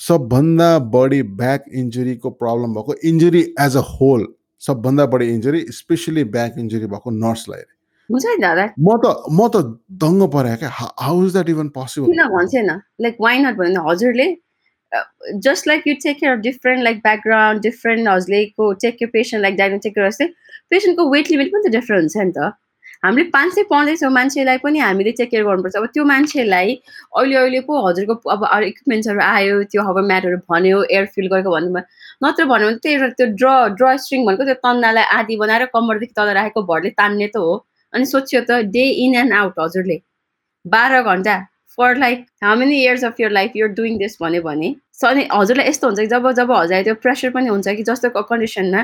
[0.00, 4.26] सबभन्दा बढी ब्याक इन्जुरीको प्रब्लम भएको इन्जुरी एज अ होल
[4.62, 7.62] सबभन्दा बढी इन्जुरी स्पेसली ब्याक इन्जुरी भएको नर्सलाई
[8.10, 9.56] म त म त
[10.02, 13.80] दङ्ग परेँ क्या। How is that even possible किन भन्छेन लाइक वाइ नट भन्नु?
[13.88, 14.26] हजुरले
[15.44, 19.42] just like you take care of different like background different हजुरले को take care patient
[19.42, 20.26] like diagnostic जस्तै
[20.70, 22.52] पेसेन्टको वेट लिमिट पनि त डिफ्रेन्ट हुन्छ नि त
[23.04, 26.70] हामीले पाँच सय पाउँदैछौँ मान्छेलाई पनि हामीले टेक केयर गर्नुपर्छ। अब त्यो मान्छेलाई
[27.20, 31.82] अहिले अहिले पो हजुरको अब इक्विपमेन्ट्सहरू आयो त्यो हबर म्याटहरू भन्यो एयर फिल गरेको भन्नु
[32.24, 36.32] नत्र भन्यो भने एउटा त्यो ड्र ड्र स्ट्रिङ भनेको त्यो तन्नालाई आदि बनाएर कम्मरदेखि तल
[36.40, 37.52] राखेको भरले तान्ने त हो।
[37.92, 39.98] अनि सोच्यो त डे इन एन्ड आउट हजुरले।
[40.64, 41.36] बाह्र घन्टा।
[41.78, 45.28] For like how many years of your life you're doing this भन्यो भने सो अनि
[45.32, 48.82] हजुरलाई यस्तो हुन्छ कि जब जब हजुरलाई त्यो प्रेसर पनि हुन्छ कि जस्तो कन्डिसनमा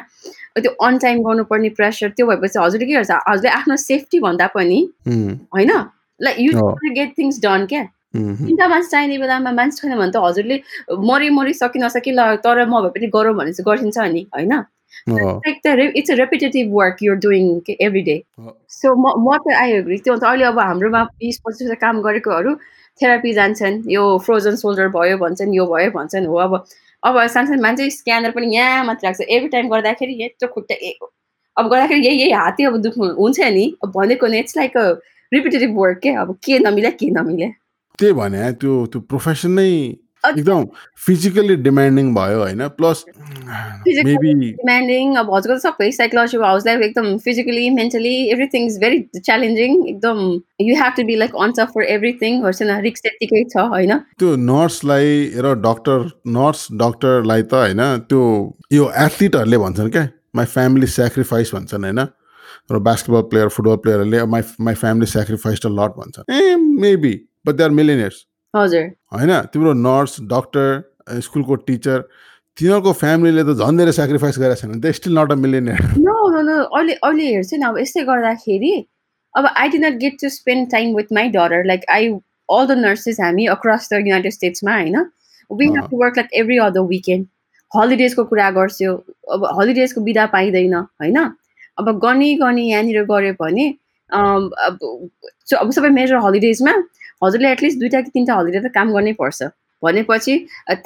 [0.58, 3.10] त्यो अन टाइम गर्नुपर्ने प्रेसर त्यो भएपछि हजुरले के गर्छ?
[3.28, 5.72] हजुरले आफ्नो सेफ्टी भन्दा पनि होइन?
[6.20, 6.50] Like you.
[6.94, 7.84] Get things done क्या?
[8.16, 10.56] तिनवटा मान्छे चाहिने बेलामा मान्छे छैन भने त हजुरले
[11.10, 14.52] मरि मरि सकि नसकि ल तर म भए पनि गरौँ भने चाहिँ गरिन्छ नि होइन?
[15.08, 15.16] हो,
[15.46, 18.16] like the it's a repetitive work you're doing every day.
[18.68, 22.02] So म म त आई एग्री त्यो त अहिले अब हाम्रोमा बिस पच्चिस वर्ष काम
[22.02, 22.54] गरेकोहरू
[23.02, 26.64] थेरापी जान्छन् यो फ्रोजन सोल्डर भयो भन्छन् यो भयो भन्छन् हो अब
[27.02, 30.74] अब सानसानो मान्छे स्क्यानर पनि यहाँ मात्र राख्छ एभ्री टाइम गर्दाखेरि यत्रो खुट्टा
[31.56, 34.84] अब गर्दाखेरि यही यही हातै अब दुख्नु हुन्छ नि। अब भनेको it's like a
[35.32, 36.08] repetitive work के?
[36.08, 37.48] अब के नमिले के नमिले?
[37.98, 39.70] त्यही भने त्यो त्यो प्रोफेसन नै
[40.24, 40.64] एकदम
[41.06, 42.66] फिजिकली डिमान्डिङ भयो होइन?
[42.76, 49.00] प्लस मेबी डिमान्डिङ अब हजुरको त सबै साइकोलोजी हाउसलाई एकदम physically mentally everything is very
[49.18, 50.22] challenging एकदम
[50.66, 53.96] you have to be like on for everything हेर्छ न रिक्स त्यत्तिकै छ होइन?
[54.20, 56.08] त्यो नर्सलाई र डक्टर
[56.38, 58.22] नर्स डक्टरलाई त होइन त्यो
[58.72, 60.06] यो एथलिटहरूले भन्छन् क्या
[60.36, 62.06] माई फ्यामिली सेक्रिफाइस भन्छन् होइन?
[62.70, 67.14] र basketball player football प्लेयरहरूले my my family sacrifice a lot भन्छन्। ए maybe
[67.46, 68.84] but they are millionaires हजुर।
[69.14, 71.98] होइन तिम्रो नर्स डक्टर स्कुलको टिचर
[72.56, 76.40] तिनीहरूको फ्यामिलीले त झन् धेरै सेक्रिफाइस गरेको छैन they still not a millionaire no no
[76.48, 78.72] no अहिले अहिले हेर्छु नि अब यस्तै गर्दाखेरि
[79.34, 82.08] अब I did not get to spend time with my daughter like I
[82.56, 84.96] all the nurses हामी अक्रस द युनाइटेड स्टेट्समा होइन?
[85.50, 87.26] We have to work like every other weekend
[87.72, 88.94] हलिडेजको कुरा गर्छु
[89.34, 91.18] अब हलिडेजको बिदा पाइँदैन होइन?
[91.78, 93.66] अब गनी गनी यहाँनिर गऱ्यो भने
[94.10, 96.72] अब सबै मेजर हलिडेजमा
[97.22, 99.50] हजुरले एटलिस्ट दुइटा कि तिनवटा हलिडे त काम गर्नै पर्छ।
[99.82, 100.32] भनेपछि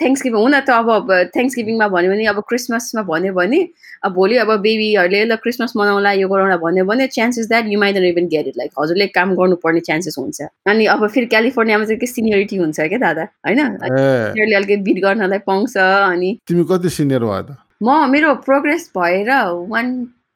[0.01, 3.59] थ्याङ्क्स गिभिङ हुन त अब थ्याङ्क्स गिभिङमा भन्यो भने अब क्रिसमसमा भन्यो भने
[4.07, 8.05] अब भोलि अब बेबीहरूले ल क्रिसमस मनाउला यो गरौँला भन्यो भने chances that you neither
[8.11, 10.39] even get it like हजुरले काम गर्नुपर्ने चान्सेस हुन्छ।
[10.70, 13.24] अनि अब फेरि क्यालिफोर्नियामा चाहिँ के सिनियरिटी हुन्छ क्या दादा?
[13.47, 13.61] होइन?
[13.82, 17.59] अलिकति बिट गर्नलाई पाउँछ अनि तिमी कति सिनियर भयो त?
[17.82, 19.30] म मेरो प्रोग्रेस भएर
[19.74, 19.87] वान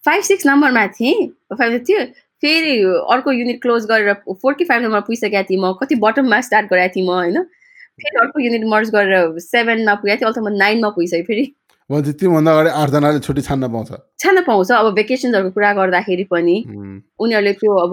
[0.03, 2.01] फाइभ सिक्स नम्बरमा थिएँ फाइभ थियो
[2.43, 2.73] फेरि
[3.13, 6.95] अर्को युनिट क्लोज गरेर फोर कि फाइभ नम्बर पुगिसकेको थिएँ म। कति बटममा स्टार्ट गराएको
[6.97, 7.43] थिएँ म होइन?
[7.99, 11.45] फेरि अर्को युनिट मर्ज गरेर सेभेनमा पुगेको थिएँ त म नाइनमा पुगिसकेँ फेरि।
[11.89, 16.57] भने त्योभन्दा अगाडि आठजनाले छुट्टी छान्न पाउँछ। छान्न पाउँछ। अब भेकेसन्सहरूको कुरा गर्दाखेरि पनि
[17.17, 17.93] उनीहरूले त्यो अब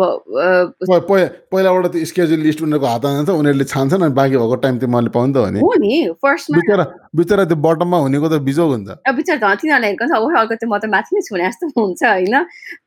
[0.92, 5.10] पहिलाबाट त्यो स्केड्युल लिस्ट उनीहरूको हातमा जान्छ उनीहरूले छान्छन् अनि बाँकी भएको टाइम त्यो मैले
[5.16, 6.86] पाउनु त हो नि। हो नि फर्स्टमा बिचरा
[7.16, 10.56] बिचरा त्यो बटममा हुनेको त बिजोग हुन्छ। अब बिचार त तिनीहरूलाई हेर्को छ ओहो अर्को
[10.60, 12.36] त म त माथि नै छुने जस्तो हुन्छ होइन?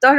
[0.05, 0.13] तर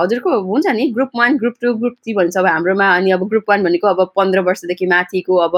[0.00, 3.44] हजुरको हुन्छ नि group one group two group three भन्छ अब हाम्रोमा अनि अब ग्रुप
[3.52, 5.54] वान भनेको अब पन्ध्र वर्षदेखि माथिको अब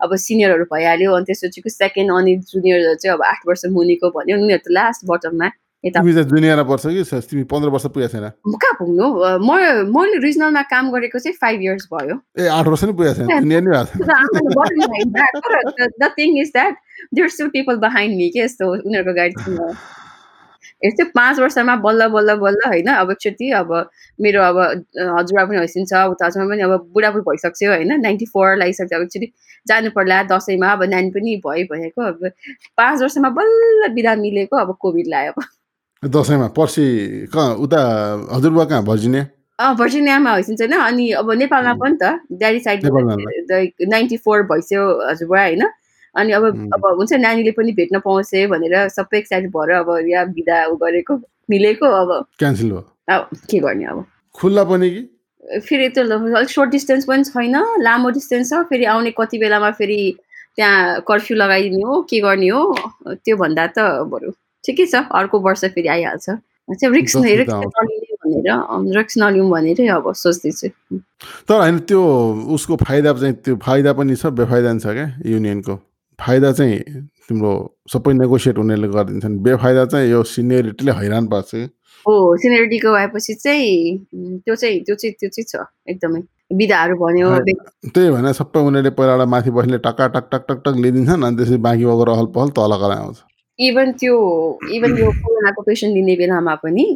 [0.00, 4.58] अब सिनियरहरू भइहाल्यो अनि त्यसपछिको सेकेन्ड अनि जुनियर चाहिँ अब आठ वर्ष मुनिको भन्यो। उनीहरू
[4.58, 5.50] त लास्ट बटममा
[5.84, 8.30] यता। जुनियरमा पर्छ कि स- तिमी पन्ध्र वर्ष पुगेको छैन?
[8.48, 9.38] म कहाँ पुग्नु?
[9.38, 13.40] म मैले रिजनलमा काम गरेको चाहिँ फाइभ इयर्स भयो। ए आठ वर्ष नि पुगेको छैन।
[13.40, 13.62] Junior
[16.02, 16.76] the thing is that
[17.14, 19.34] there still people behind me के यस्तो उनीहरूको गाइड
[20.82, 23.72] यस्तै पाँच वर्षमा बल्ल बल्ल बल्ल होइन अब एकचोटि अब
[24.18, 24.58] मेरो अब
[25.18, 29.32] हजुरबा पनि हैसिन्छ उता हजुरमा पनि अब बुढाबुढी भइसक्यो होइन नाइन्टी फोर लागिसक्यो अब एकचोटि
[29.66, 32.30] जानु पर्ला दसैँमा अब नानी पनि भयो भएको अब
[32.76, 36.84] पाँच वर्षमा बल्ल बिदा मिलेको अब कोभिड लाग्यो अब। दसैँमा पर्सि
[37.34, 37.80] कहाँ उता
[38.32, 39.24] हजुरबा कहाँ भर्जिनिया?
[39.58, 41.74] अँ भर्जिनियामा हैसिन्छ होइन अनि अब नेपालमा.
[41.74, 42.86] पनि त ड्याडी साइड
[43.90, 45.62] नाइन्टी फोर भइसक्यो हजुरबा होइन।
[46.18, 46.44] अनि अब.
[46.74, 51.16] अब हुन्छ नानीले पनि भेट्न पाउँछ भनेर सबै एक्साइटेड भएर अब यहाँ बिदा गरेको
[51.50, 52.84] मिलेको अब। क्यान्सल भयो?
[53.08, 54.04] अब के गर्ने अब?
[54.34, 55.02] खुल्ला पनि कि?
[55.64, 60.00] फेरि त्यो अलिक सर्ट डिस्टेन्स पनि छैन लामो डिस्टेन्स छ फेरि आउने कति बेलामा फेरि
[60.56, 62.62] त्यहाँ कर्फ्यू लगाइदिने हो के गर्ने हो?
[63.24, 63.78] त्यो भन्दा त
[64.12, 64.30] बरु
[64.64, 66.28] ठिकै छ अर्को वर्ष फेरि आइहाल्छ।
[66.68, 67.46] रिक्स भनेर
[68.96, 70.68] रिक्स नलिउँ भनेरै अब सोच्दैछु।
[71.48, 72.00] तर होइन त्यो
[72.54, 75.74] उसको फाइदा चाहिँ त्यो फाइदा पनि छ बेफाइदा पनि छ क्या युनियनको।
[76.18, 76.78] फाइदा चाहिँ
[77.28, 77.52] तिम्रो
[77.92, 81.54] सबै नेगोसिएट उनीहरूले गरिदिन्छन्। बेफाइदा चाहिँ यो सिनियरिटीले हैरान पार्छ।
[82.06, 83.98] हो सिनियरिटीको आएपछि चाहिँ
[84.44, 86.20] त्यो चाहिँ त्यो चाहिँ त्यो चाहिँ छ एकदमै।
[86.58, 87.28] बिदाहरू भन्यो
[87.94, 91.58] त्यही भने सबै उनीहरूले पहिलाबाट माथि बस्ने टक्का टक टक टक टक लिइदिन्छन् अनि त्यसपछि
[91.66, 93.16] बाँकी भएको रहल पहल तल आउँछ।
[93.58, 94.14] इभन त्यो
[94.76, 96.86] इभन यो कोरोनाको पेसेन्ट लिने बेलामा पनि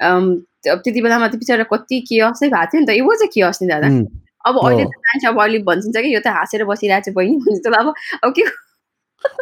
[0.00, 3.68] त्यति बेलामा त बिचरा कति के असै भएको थियो नि त। यो चाहिँ के नि
[3.70, 3.88] दादा।
[4.46, 7.66] अब अहिले। त मान्छे अब अहिले भनिन्छ कि यो त हाँसेर बसिरहेको छ बहिनी भन्छ
[7.66, 7.92] अब
[8.24, 8.44] अब के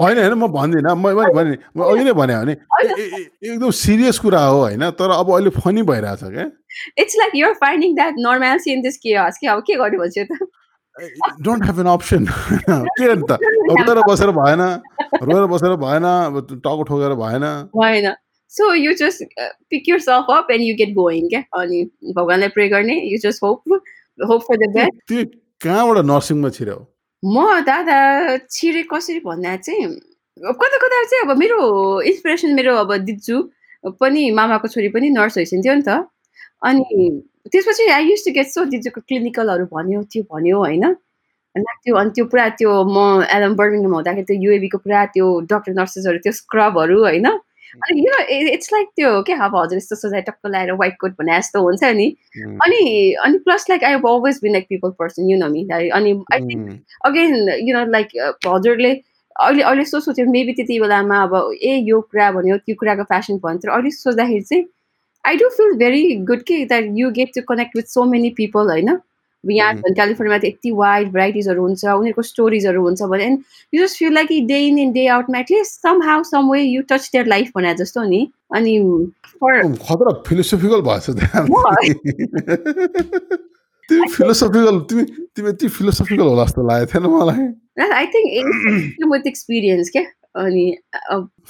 [0.01, 4.59] होइन होइन म भन्दिनँ। म मैले भने म नै भने भने एकदम सिरियस कुरा हो
[4.59, 4.91] होइन?
[4.97, 6.47] तर अब अहिले फनी भइरहेछ क्या।
[6.99, 10.19] It's like you're finding that normality in this के हस् कि अब के गर्ने भन्छ
[10.19, 10.47] त?
[11.43, 12.27] डोन्ट हेभ एन अप्सन
[12.71, 14.61] के अन्त रोएर बसेर भएन
[15.23, 16.05] रोएर बसेर भएन
[16.65, 17.45] टाउको ठोकेर भएन।
[17.77, 18.15] भएन।
[18.53, 19.25] So you just
[19.71, 21.43] pick yourself up and you get going क्या?
[21.61, 21.83] अनि
[22.17, 23.81] भगवान्लाई प्रे गर्ने you just hope
[24.19, 26.51] hope for the best कहाँबाट नर्सिङमा
[27.25, 27.99] म दादा
[28.51, 29.87] छिरे कसरी भन्दा चाहिँ
[30.37, 31.59] कता कता चाहिँ अब मेरो
[32.03, 33.37] इन्सपिरेसन मेरो अब दिजु
[34.01, 36.09] पनि मामाको छोरी पनि नर्स भइसक्यो नि त।
[36.63, 40.85] अनि त्यसपछि I use to get so दिजुको क्लिनिकलहरू भन्यो त्यो भन्यो होइन।
[41.55, 46.19] त्यो अनि त्यो पुरा त्यो म एलम बर्मिङमा हुँदाखेरि त्यो युएबीको पुरा त्यो डक्टर नर्सेसहरू
[46.19, 47.27] त्यो स्क्रबहरू होइन।
[47.75, 48.19] अनि यु
[48.49, 51.85] इट्स लाइक त्यो क्या अब हजुर यस्तो सोचाइ टक्क लगाएर वाइट कोट भने जस्तो हुन्छ
[51.85, 52.07] नि।
[52.37, 56.41] अनि अनि plus like I always been like people person you know me अनि I
[56.41, 57.35] think again
[57.69, 58.09] you know like
[58.47, 58.93] हजुरले
[59.41, 63.39] अहिले अहिले सो सोच्यो मेबी त्यति बेलामा अब ए यो कुरा भन्यो त्यो कुराको फेसन
[63.43, 64.65] भन्यो तर अहिले सोच्दाखेरि चाहिँ
[65.25, 68.71] I do feel very good कि that you get to connect with so many people
[68.71, 68.99] होइन?
[69.51, 73.39] यहाँ झन् क्यालिफोर्नियामा त यति वाइड भेराइटिजहरू हुन्छ उनीहरूको स्टोरिजहरू हुन्छ भने and
[73.75, 77.11] you just feel like day in in day आउटमा at least somehow some way you touch
[77.13, 78.79] their life भने जस्तो नि। अनि
[79.37, 81.11] खतरा फिलोसोफिकल भएछ
[83.89, 85.03] तिमी फिलोसोफिकल तिमी
[85.37, 87.37] तिमी यति फिलोसोफिकल होला जस्तो लागेको थिएन मलाई।
[87.93, 90.03] आई थिङ्क विथ एक्सपिरियन्स क्या?
[90.37, 90.77] अनि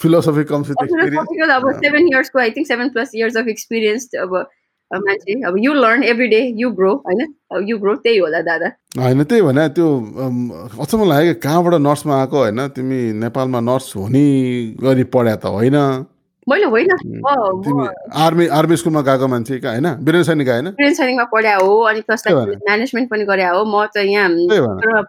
[0.01, 4.47] फिलोसफी कम्स विथ एक्सपिरियन्स अब seven इयर्सको I think seven plus years of experience अब
[4.93, 7.21] मान्छे अब you learn every day you grow होइन?
[7.69, 8.69] यु ग्रो त्यही होला दादा।
[8.99, 9.87] होइन त्यही भने त्यो
[10.83, 12.61] अचम्म लाग्यो कहाँबाट नर्समा आएको होइन?
[12.77, 14.27] तिमी नेपालमा नर्स हुने
[14.83, 15.77] गरी पढ्या त होइन।
[16.47, 16.91] मैले होइन।
[18.13, 19.87] आर्मी आर्मी स्कुलमा गएको मान्छे का होइन?
[20.05, 20.67] वीरेन्द्र सैनिक होइन?
[20.69, 24.29] वीरेन्द्र सैनिकमा पढ्या हो अनि प्लस म्यानेजमेन्ट पनि गरे हो। म त यहाँ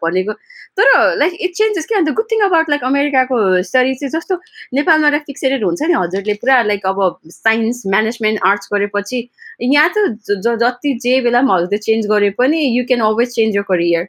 [0.01, 0.33] भनेको
[0.77, 1.97] तर लाइक इट चेन्जेस क्या?
[1.97, 4.35] अन्त गुड थिङ अबाउट लाइक अमेरिकाको स्टडी चाहिँ जस्तो
[4.73, 6.99] नेपालमा र फिक्सेडेड हुन्छ नि हजुरले पुरा लाइक अब
[7.31, 9.19] साइन्स म्यानेजमेन्ट आर्ट्स गरेपछि
[9.61, 9.97] यहाँ त
[10.63, 14.07] जति जे बेला पनि हजुरले चेन्ज गरे पनि you can always change your career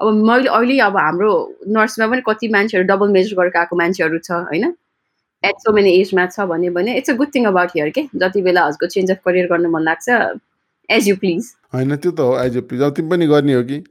[0.00, 1.32] अब मैले अहिले अब हाम्रो
[1.76, 4.74] नर्समा पनि कति मान्छेहरू डबल मेजर गरेर आएको मान्छेहरू छ होइन?
[5.42, 8.42] एट सो मेनी एजमा छ भन्यो भने it's a good thing about here के जति
[8.42, 10.08] बेला हजुरको चेन्ज अफ करियर गर्न मन लाग्छ
[10.88, 13.62] एज यु प्लिज होइन त्यो त हो एज यु प्लिज अब तिमी पनि गर्ने हो
[13.70, 13.82] कि?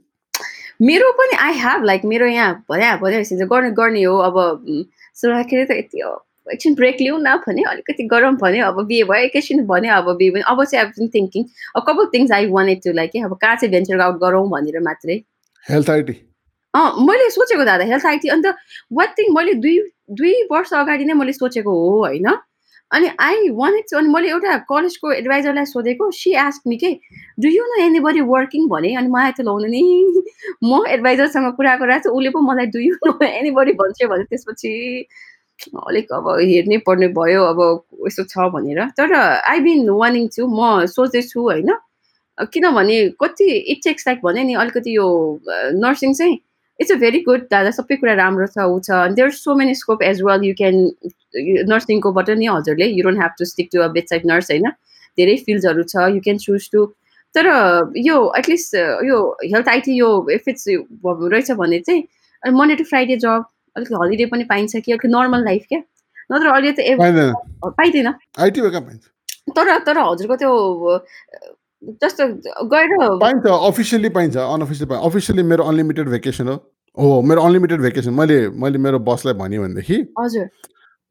[0.79, 4.37] मेरो पनि आई हेभ लाइक मेरो यहाँ भने भने गर्ने गर्ने हो अब
[5.15, 6.01] सुरुवातखेरि त यति
[6.51, 10.31] एकछिन ब्रेक लिउँ न भने अलिकति गरम भन्यो अब बिहे भयो एकैछिन भन्यो अब बिहे
[10.31, 11.43] भयो। अब चाहिँ अब थिङ्किङ
[11.75, 15.15] अब कपाल things I want to like अब कहाँ चाहिँ भेन्चर आउट गरौँ भनेर मात्रै।
[15.65, 16.13] हेल्थ आइटी
[16.73, 18.45] अँ मैले सोचेको दादा हेल्थ आइटी अन्त
[18.93, 19.79] वाट थिङ मैले दुई
[20.11, 22.27] दुई वर्ष अगाडि नै मैले सोचेको हो होइन?
[22.93, 26.91] अनि आई वान अनि मैले एउटा कलेजको एडभाइजरलाई सोधेको सी आस्क मी के
[27.39, 29.81] do you know anybody working भने अनि मलाई त लाउनु नि।
[30.69, 34.23] म एडभाइजरसँग कुरा गरेर चाहिँ उसले पो मलाई do you know anybody भन्छ भने
[34.23, 34.73] त्यसपछि
[35.87, 37.59] अलिक अब हेर्नै पर्ने भयो अब
[38.07, 41.75] यस्तो छ भनेर। तर आई बिन वानिङ छु म सोच्दैछु होइन।
[42.53, 45.07] किनभने कति इट लाइक भने नि अलिकति यो
[45.81, 46.37] नर्सिङ चाहिँ
[46.79, 48.89] इट्स अ भेरी गुड दादा सबै कुरा राम्रो छ ऊ छ.
[49.17, 50.75] There so many scope as well you can
[51.69, 54.67] नर्सिङकोबाट नि हजुरले you don't have to stick to a bedside nurse होइन?
[55.17, 56.85] धेरै फिल्ड्सहरू छ यु क्यान चुज टु
[57.35, 57.45] तर
[58.07, 62.03] यो एटलिस्ट यो हेल्थ आइटी यो इफ इट्स रहेछ भने चाहिँ
[62.43, 63.45] मन्डे टु फ्राइडे जब
[63.75, 65.81] अलिक हलिडे पनि पाइन्छ कि अलिक नर्मल लाइफ क्या?
[66.31, 66.79] नत्र अहिले त
[67.77, 68.11] पाइँदैन।
[69.55, 70.51] तर तर हजुरको त्यो
[72.03, 72.27] जस्तो
[72.73, 76.55] गएर पाइन्छ अफिसियली पाइन्छ अनअफिसियल अफिसियली मेरो अनलिमिटेड भेकेसन हो।
[76.97, 80.45] हो मेरो अनलिमिटेड भेकेसन मैले मैले मेरो बसलाई भनेँ भनेदेखि हजुर।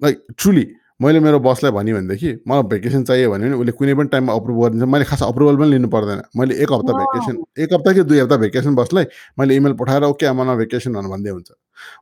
[0.03, 0.66] लाइक ट्रुली
[1.03, 4.89] मैले मेरो बसलाई भनेँ भनेदेखि मलाई भेकेसन चाहियो भने उसले कुनै पनि टाइममा अप्रुभ गरिदिन्छ
[4.93, 8.37] मैले खास अप्रुभल पनि लिनु पर्दैन। मैले एक हप्ता भेकेसन एक हप्ता कि दुई हप्ता
[8.37, 9.05] भेकेसन बसलाई
[9.39, 11.51] मैले इमेल पठाएर ओके आमा भेकेसन भनेर भन्दै हुन्छ।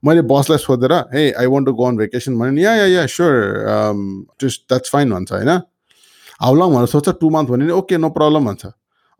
[0.05, 3.35] मैले बसलाई सोधेर hey I want to go on vacation भने yeah yeah yeah sure
[4.43, 5.61] just that's fine भन्छ होइन?
[6.41, 8.67] हाउ लङ भनेर सोध्छ टु मन्थ भने ओके नो प्रब्लम भन्छ।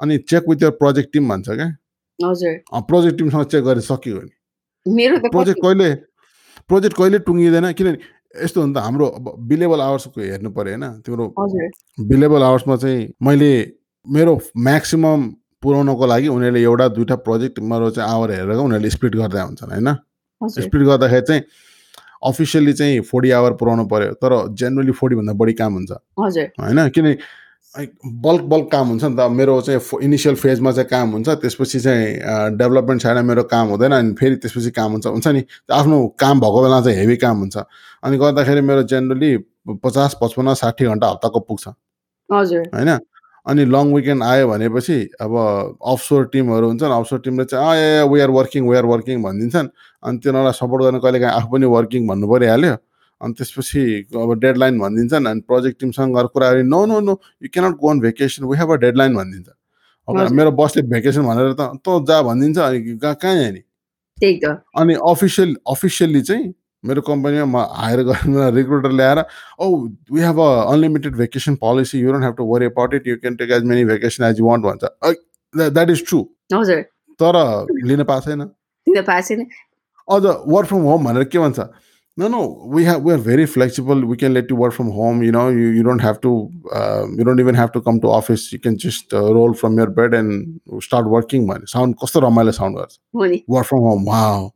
[0.01, 1.69] अनि check with your project team भन्छ क्या।
[2.19, 2.55] हजुर।
[2.89, 4.33] प्रोजेक्ट टिमसँग चेक गरेर सक्यो भने।
[4.87, 5.89] मेरो प्रोजेक्ट कहिले
[6.69, 7.99] प्रोजेक्ट कहिले टुङ्गिँदैन किनभने
[8.45, 11.27] यस्तो हो नि त हाम्रो अब बिलेबल आवर्सको हेर्नु पऱ्यो होइन तिम्रो
[12.11, 13.51] बिलेबल आवर्समा चाहिँ मैले
[14.07, 15.25] मेरो म्याक्सिमम्
[15.63, 19.89] पुऱ्याउनको लागि उनीहरूले एउटा दुइटा प्रोजेक्ट मेरो चाहिँ आवर हेरेर उनीहरूले स्प्लिट गर्दा हुन्छन् होइन?
[20.41, 21.43] स्प्लिट गर्दाखेरि चाहिँ
[22.23, 26.89] अफिसियली चाहिँ फोर्टी आवर पुऱ्याउनु पऱ्यो तर जेनरली फोर्टीभन्दा बढी काम हुन्छ। होइन?
[26.89, 27.17] किन
[28.25, 32.07] बल्क बल्क काम हुन्छ नि त। मेरो चाहिँ इनिसियल फेजमा चाहिँ काम हुन्छ त्यसपछि चाहिँ
[32.59, 35.43] डेभलपमेन्ट साइडमा मेरो काम हुँदैन अनि फेरि त्यसपछि काम हुन्छ। हुन्छ नि?
[35.73, 37.57] आफ्नो काम भएको बेला चाहिँ हेभी काम हुन्छ।
[38.05, 39.37] अनि गर्दाखेरि मेरो जेनरली
[39.85, 41.69] पचास पचपन्न साठी घन्टा हप्ताको पुग्छ।
[42.31, 42.99] होइन?
[43.47, 45.33] अनि लङ विकेन्ड आयो भनेपछि अब
[45.93, 49.69] अफसोर टिमहरू हुन्छन् अफसोर टिमले चाहिँ ए we are working we are working भनिदिन्छन्।
[50.03, 52.75] अनि तिनीहरूलाई सपोर्ट गर्न कहिले काहीँ आफू पनि वर्किङ भन्नु परिहाल्यो।
[53.21, 53.83] अनि त्यसपछि
[54.17, 58.01] अब डेडलाइन भनिदिन्छन् अनि प्रोजेक्ट टिमसँग गएर कुरा no no no you cannot go on
[58.01, 59.49] vacation we have a deadline भनिदिन्छ।
[60.09, 63.63] अब मेरो बसले भेकेसन भनेर त तँ जा भनिदिन्छ अनि कहाँ जाने नि
[64.77, 66.53] अनि अफिसियल अफिसियल्ली चाहिँ
[66.85, 69.25] मेरो कम्पनीमा म हायर गरेर रिक्रुटर ल्याएर
[69.61, 69.69] ओ
[70.13, 73.37] we have a unlimited vacation policy you don't have to worry about it you can
[73.43, 75.15] take as many vacation as you want भन्छ
[75.55, 76.23] द्याट इज ट्रु
[77.21, 77.39] तर
[77.91, 78.49] लिन पाएको छैन
[78.87, 79.47] लिन पाएको छैन
[80.09, 81.69] अझ वर्क फ्रम होम भनेर के भन्छ
[82.19, 84.05] No, no, we have we are very flexible.
[84.05, 85.23] We can let you work from home.
[85.23, 86.51] You know, you, you don't have to.
[86.71, 88.53] Uh, you don't even have to come to office.
[88.53, 91.47] You can just uh, roll from your bed and start working.
[91.47, 92.99] Man, sound कस्तो रमाइलो sound गर्छ
[93.31, 94.51] नि work from home wow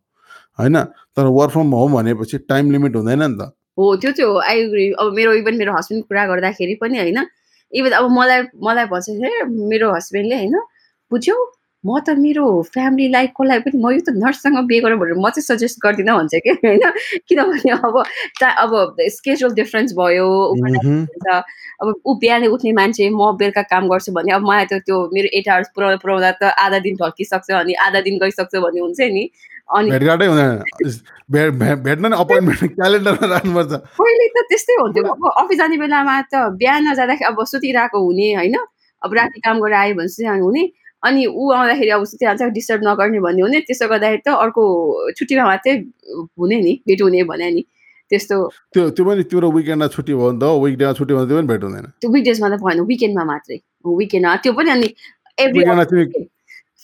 [0.59, 0.77] होइन?
[1.17, 4.59] तर work from home भनेपछि time limit हुँदैन नि त। हो त्यो चाहिँ हो आई
[4.61, 7.27] एग्री अब मेरो इभन मेरो हस्बेन्ड कुरा गर्दाखेरि पनि होइन
[7.73, 10.57] इभन अब मलाई मलाई भन्छ हे मेरो हस्बेन्डले होइन
[11.11, 11.37] बुझ्यौ
[11.85, 12.45] म त मेरो
[12.75, 16.35] फ्यामिलीलाई कसलाई पनि म यो त नर्ससँग बिहे गरेँ भनेर म चाहिँ सजेस्ट गर्दिनँ भन्छ
[16.37, 16.85] कि होइन?
[17.29, 18.03] किनभने अब
[18.41, 18.73] टा- अब
[19.11, 20.29] स्केड्युल डिफरेन्स भयो
[21.81, 25.29] अब ऊ बिहानै उठ्ने मान्छे म बेलुका काम गर्छु भने अब मलाई त त्यो मेरो
[25.35, 29.25] एट आवर्स पुऱ्याउँदा पुऱ्याउँदा त आधा दिन ढल्किसक्छ अनि आधा दिन गइसक्छ भन्ने हुन्छ नि।
[29.69, 30.57] अनि भेटघाटै हुँदैन।
[31.33, 36.21] भेट भेट- भेट्न नि अपोइन्टमेन्ट क्यालेन्डरमा राख्नुपर्छ। पहिले त त्यस्तै हुन्थ्यो। अब अफिस जाने बेलामा
[36.23, 38.57] त बिहान जाँदाखेरि अब सुतिरहेको हुने होइन?
[39.03, 40.63] अब राति काम गरेर आयो भने चाहिँ हुने।
[41.03, 44.63] अनि ऊ आउँदाखेरि अब सुतिहाल्छ डिस्टर्ब नगर्ने भन्ने हुने। त्यसो गर्दाखेरि त अर्को
[45.17, 45.75] छुट्टीमा मात्रै
[46.39, 47.63] हुने नि भेट हुने भने नि।
[48.11, 48.37] त्यस्तो।
[48.73, 51.63] त्यो त्यो पनि तिम्रो विकेन्डमा छुट्टी भयो नि त विकडेमा छुट्टी भयो त्यो पनि भेट
[51.65, 54.89] हुँदैन। त्यो विकडेजमा त भएन विकेन्डमा मात्रै। विकेन्डमा त्यो पनि अनि
[55.39, 55.63] एभ्री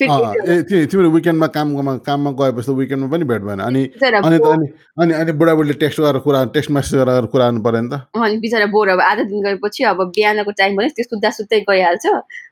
[0.01, 4.67] ए, तिम्रो विकेन्डमा काममा काममा गएपछि त विकेन्डमा पनि भेट भएन। अनि अनि त अनि
[5.03, 8.37] अनि अनि बुढाबुढीले टेक्स्ट गरेर कुरा टेक्स्ट मेसेज गरेर कुरा गर्नु पऱ्यो नि त। अनि
[8.41, 12.07] बिचरा बोर अब आधा दिन गएपछि अब बिहानको टाइम भने त्यो सुत्दा सुत्दै गइहाल्छ।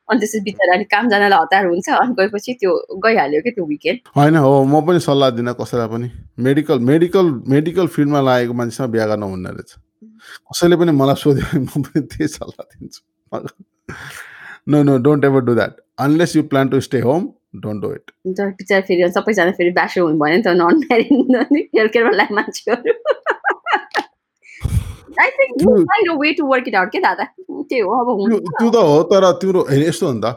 [0.09, 2.73] अनि त्यसपछि बिचरा अनि काम जानलाई हतार हुन्छ। अनि गएपछि त्यो
[3.05, 6.09] गइहाल्यो कि त्यो विकेन्ड होइन हो म पनि सल्लाह दिनँ कसैलाई पनि।
[6.41, 9.71] मेडिकल मेडिकल मेडिकल फिल्डमा लागेको मान्छेसँग बिहा गर्न हुन्न रहेछ।
[10.53, 13.01] कसैले पनि मलाई सोध्यो भने म पनि त्यही सल्लाह दिन्छु।
[14.69, 17.23] No no don't ever do that unless you plan to stay home
[17.61, 22.33] don't do it अन्त बिचरा फेरि सबैजना फेरि ब्याचलर हुनु भयो नि त नन म्यारिड
[22.33, 22.93] मान्छेहरू।
[25.23, 27.25] आई थिङ्क त्यो- find a way to work it out के दादा?
[27.71, 30.35] त्यही हो अब त्यो हुन्छ त्यो त हो तर तिम्रो होइन यस्तो हो नि त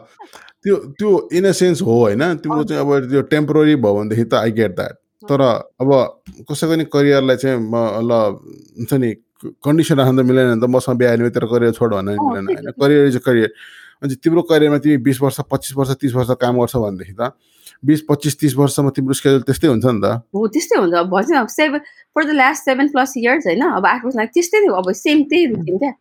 [0.64, 4.34] त्यो त्यो इन अ सेन्स हो होइन तिम्रो चाहिँ अब त्यो टेम्पोररी भयो भनेदेखि त
[4.36, 5.42] आई गेट द्याट तर
[5.82, 5.92] अब
[6.50, 8.12] कसैको नि करियरलाई चाहिँ म ल
[8.78, 9.10] हुन्छ नि
[9.64, 13.16] कन्डिसन राख्न त मिलेन त मसँग बिहा तेरो करियर छोड भन्न मिलेन होइन। करियर इज
[13.18, 13.50] अ करियर
[14.02, 17.32] अनि तिम्रो करियरमा तिमी बिस वर्ष पच्चिस वर्ष तिस वर्ष काम गर्छ भनेदेखि त
[17.86, 21.30] बिस पच्चिस तिस वर्षसम्म तिम्रो स्केड्युल त्यस्तै हुन्छ नि त। हो त्यस्तै हुन्छ। अब भन्छ
[21.50, 21.82] seven
[22.14, 25.46] for the last seven plus years होइन अब आएको लागि त्यस्तै थियो अब सेम त्यही
[25.54, 25.94] रुटिन क्या।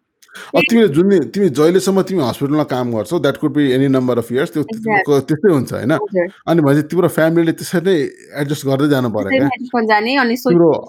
[0.63, 4.51] तिमीले जुन तिमी जहिलेसम्म तिमी हस्पिटलमा काम गर्छौ that could be any number of years
[4.55, 4.63] त्यो
[5.27, 5.93] त्यस्तै हुन्छ होइन?
[6.47, 7.95] अनि भनेपछि तिम्रो फ्यामिलीले त्यसरी नै
[8.43, 9.31] एडजस्ट गर्दै जानु पर्यो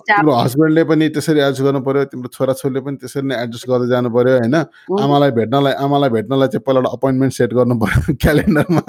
[0.10, 4.10] तिम्रो हस्बेन्डले पनि त्यसरी एडजस्ट गर्नु पर्यो तिम्रो छोराछोरीले पनि त्यसरी नै एडजस्ट गर्दै जानु
[4.18, 4.56] पर्यो होइन?
[5.02, 8.82] आमालाई भेट्नलाई आमालाई भेट्नलाई चाहिँ पहिला अपोइन्टमेन्ट सेट गर्नु पर्यो क्यालेन्डरमा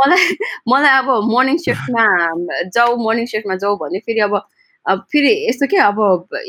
[0.00, 0.24] मलाई
[0.72, 2.06] मलाई अब मर्निङ सिफ्टमा
[2.78, 4.40] जाऊ मर्निङ सिफ्टमा जाऊ भने फेरि अब
[4.86, 5.98] अब फेरि यस्तो के अब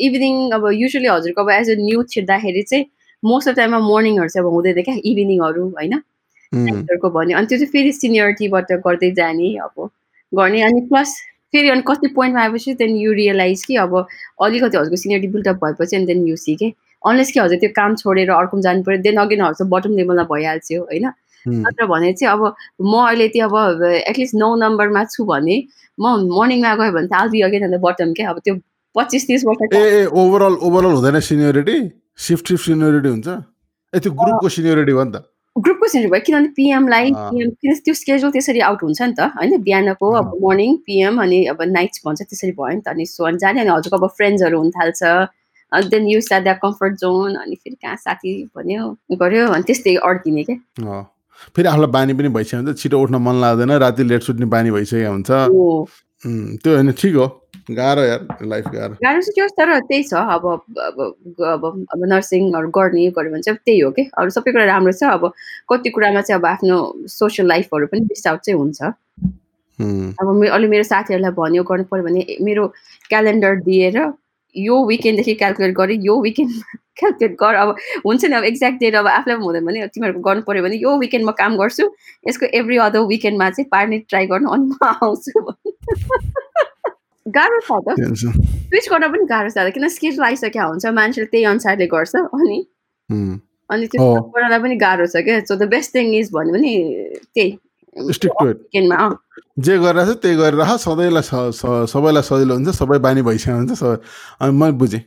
[0.08, 2.86] इभिनिङ अब युजली हजुरको अब एज अ न्यु छिर्दाखेरि चाहिँ
[3.24, 5.94] मोस्ट अफ टाइममा मर्निङहरू चाहिँ अब हुँदैन क्या इभिनिङहरू होइन?
[6.52, 9.90] नाइटहरूको भन्यो। अनि त्यो चाहिँ फेरि सिनियरिटीबाट गर्दै जाने अब
[10.32, 11.16] गर्ने। अनि प्लस
[11.54, 15.96] फेरि अनि कति पोइन्टमा आएपछि देन यु रियलाइज कि अब अलिकति हजुरको सिनियरिटी बिल्डअप भएपछि
[15.96, 19.18] अनि देन यु सी के अनलेस कि हजुर त्यो काम छोडेर अर्को जानु पऱ्यो देन
[19.18, 21.12] अगेन हजुर बटम लेभलमा भइहाल्थ्यो होइन?
[21.46, 22.42] नत्र भने चाहिँ अब
[22.82, 25.56] म अहिले त्यो अब एटलिस्ट नौ नम्बरमा छु भने
[26.00, 28.30] म मर्निङमा गयो भने त आल बी अगेन अन्त बटम क्या?
[28.30, 28.56] अब त्यो
[28.96, 31.80] पच्चिस तिस वर्ष ए ओभरअल ओभरअल हुँदैन सिनियोरिटी
[32.20, 33.28] सिफ्ट सिफ्ट सिनियोरिटी हुन्छ
[33.94, 37.94] ए त्यो ग्रुपको सिनियोरिटी हो नि त। ग्रुपको सेन्टर भयो किनभने पिएमलाई। पिएम किन त्यो
[37.94, 39.62] स्केड्युल त्यसरी आउट हुन्छ नि त होइन?
[39.64, 43.38] बिहानको अब मर्निङ पिएम अनि अब नाइट्स भन्छ त्यसरी भयो नि त अनि सो अनि
[43.38, 45.04] जाने अनि हजुरको अब फ्रेन्ड्सहरू हुन थाल्छ
[45.72, 49.96] अनि then use that that comfort zone अनि फेरि कहाँ साथी भन्यो गऱ्यो अनि त्यस्तै
[50.00, 51.02] अड्किने क्या।
[51.56, 55.12] फेरि आफूलाई बानी पनि भइसक्यो हुन्छ छिटो उठ्न मन लाग्दैन राति लेट सुत्ने बानी भइसकेको
[55.12, 55.30] हुन्छ।
[56.64, 57.28] त्यो होइन ठिक हो।
[57.70, 61.00] गाह्रो यार लाइफ गाह्रो। गाह्रो चाहिँ होस् तर त्यही छ अब अब
[61.46, 64.10] अब अब नर्सिङहरू गर्ने गऱ्यो भने चाहिँ त्यही हो कि?
[64.18, 65.32] अरू सबै कुरा राम्रो छ अब
[65.70, 70.84] कति कुरामा चाहिँ अब आफ्नो सोसियल लाइफहरू पनि आउट चाहिँ हुन्छ। अब मे अहिले मेरो
[70.84, 72.68] साथीहरूलाई भन्यो गर्नु पऱ्यो भने मेरो
[73.10, 73.98] क्यालेन्डर दिएर
[74.56, 76.52] यो विकेन्डदेखि क्यालकुलेट गरेँ यो विकेन्ड
[76.98, 80.64] क्यालकुलेट गर अब हुन्छ नि अब एक्ज्याक्ट डेट अब आफूलाई हुँदैन भने तिमीहरूको गर्नु पऱ्यो
[80.64, 81.90] भने यो विकेन्ड म काम गर्छु
[82.28, 85.54] यसको एभ्री अदर विकेन्डमा चाहिँ पार्ने ट्राई गर्नु अनि म आउँछु।
[87.26, 87.88] गाह्रो छ त।
[88.72, 92.60] स्विच गर्न पनि गाह्रो छ किन स्केड्युल आइसकेको हुन्छ मान्छेले त्यही अनुसारले गर्छ अनि
[93.70, 94.06] अनि त्यो।
[94.36, 95.40] गर्नलाई पनि गाह्रो छ क्या?
[95.46, 96.74] So the best thing is भन्यो भने
[97.36, 97.50] त्यही।
[99.60, 101.24] जे गरिरहेको छ त्यही गरिरह सधैँलाई
[101.92, 103.98] सबैलाई सजिलो हुन्छ सबै बानी भइसकेको हुन्छ सबै।
[104.42, 105.04] अनि म बुझेँ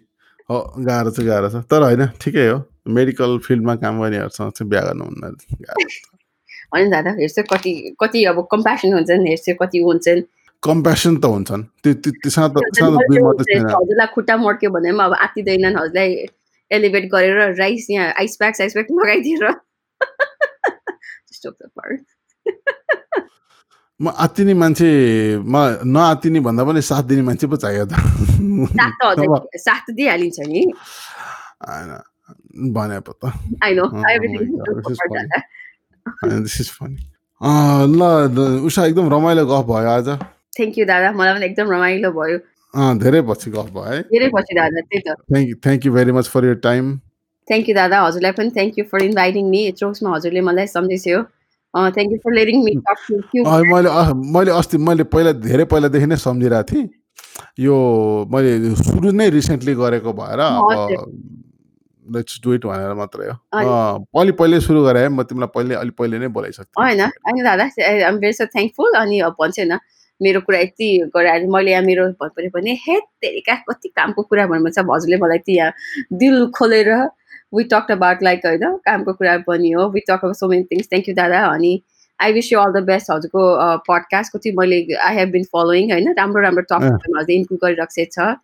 [0.51, 4.83] हो गाह्रो चाहिँ गाह्रो छ। तर होइन ठिकै हो। मेडिकल फिल्डमा काम गर्नेहरूसँग चाहिँ बिहा
[4.85, 5.23] गर्नुहुन्न
[5.65, 5.89] गाह्रो
[6.75, 10.21] अनि दादा हेर्छ कति कति अब कम्प्यासन हुन्छन् हेर्छ कति हुन्छन्
[10.65, 12.57] कम्पेसन त हुन्छन्। त्यो त्यो- त्यसमा त
[13.75, 16.11] हजुरलाई खुट्टा मर्क्यो भने पनि अब आत्तिँदैनन् हजुरलाई
[16.73, 19.45] एलिभेट गरेर राइस यहाँ आइस प्याक आइस प्याक लगाइदिएर.
[24.03, 27.93] म आत्तिने मान्छेमा नआत्तिने भन्दा पनि साथ दिने मान्छे पो चाहियो त।
[29.57, 30.73] साथ दिइहालिन्छ नि।
[32.75, 33.33] भने पो त।
[37.87, 38.03] ल
[38.67, 40.09] उषा एकदम रमाइलो गफ भयो आज।
[40.57, 42.39] थ्याङ्क यू दादा मलाई पनि एकदम रमाइलो भयो।
[43.01, 46.13] धेरै पछि गफ भयो है। धेरै पछि दादा त्यही त। Thank you thank you very
[46.19, 46.97] much for your time
[47.49, 51.23] thank you दादा हजुरलाई पनि thank you for inviting me उसमा हजुरले मलाई सम्झिस्यो
[51.75, 53.95] thank you for letting me talk to you मैले
[54.37, 56.89] मैले अस्ति मैले पहिला धेरै पहिलादेखि नै सम्झिरहेको थिएँ।
[57.61, 57.77] यो
[58.33, 61.09] मैले सुरु नै रिसेन्टली गरेको भएर। अब
[62.07, 66.19] लेट्स डु इट भनेर मात्रै हो। अलि पहिले सुरु गरेँ म तिमीलाई पहिले अलिक पहिले
[66.19, 69.79] नै बोलाइसक्थेँ। होइन। होइन दादा आइम भेरी सो थ्याङ्कफुल अनि भन्छ होइन।
[70.21, 74.71] मेरो कुरा यति गराएर मैले यहाँ मेरो भन्नु भने हे तेरिका कति कामको कुरा भन्नु
[74.71, 75.73] छ हजुरले मलाई यति यहाँ
[76.21, 76.93] दिल खोलेर
[77.55, 80.87] वी टक अबाउट लाइक होइन कामको कुरा पनि हो। We talk about so many things
[80.93, 81.73] thank you दादा। अनि
[82.19, 83.43] I wish you all the best हजुरको
[83.89, 88.35] पडकास्टको चाहिँ मैले आई हेभ बिन फलोइङ होइन राम्रो राम्रो टपिकहरू हजुरले इन्क्लुड गरिरहेको छ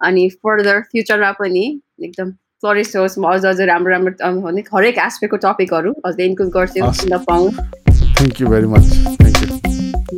[0.00, 1.66] अनि फर्दर फ्युचरमा पनि
[2.02, 7.18] एकदम फ्लोरिस होस् म अझ अझ राम्रो राम्रो हरेक एस्पेक्टको टपिकहरू हजुरले इन्क्लुड गर्छु। सुन्न
[7.28, 7.50] पाऊँ?
[7.50, 9.33] Thank you very much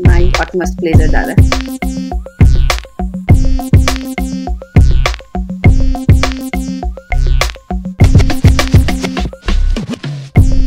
[0.05, 2.06] my utmost pleasure, Dada.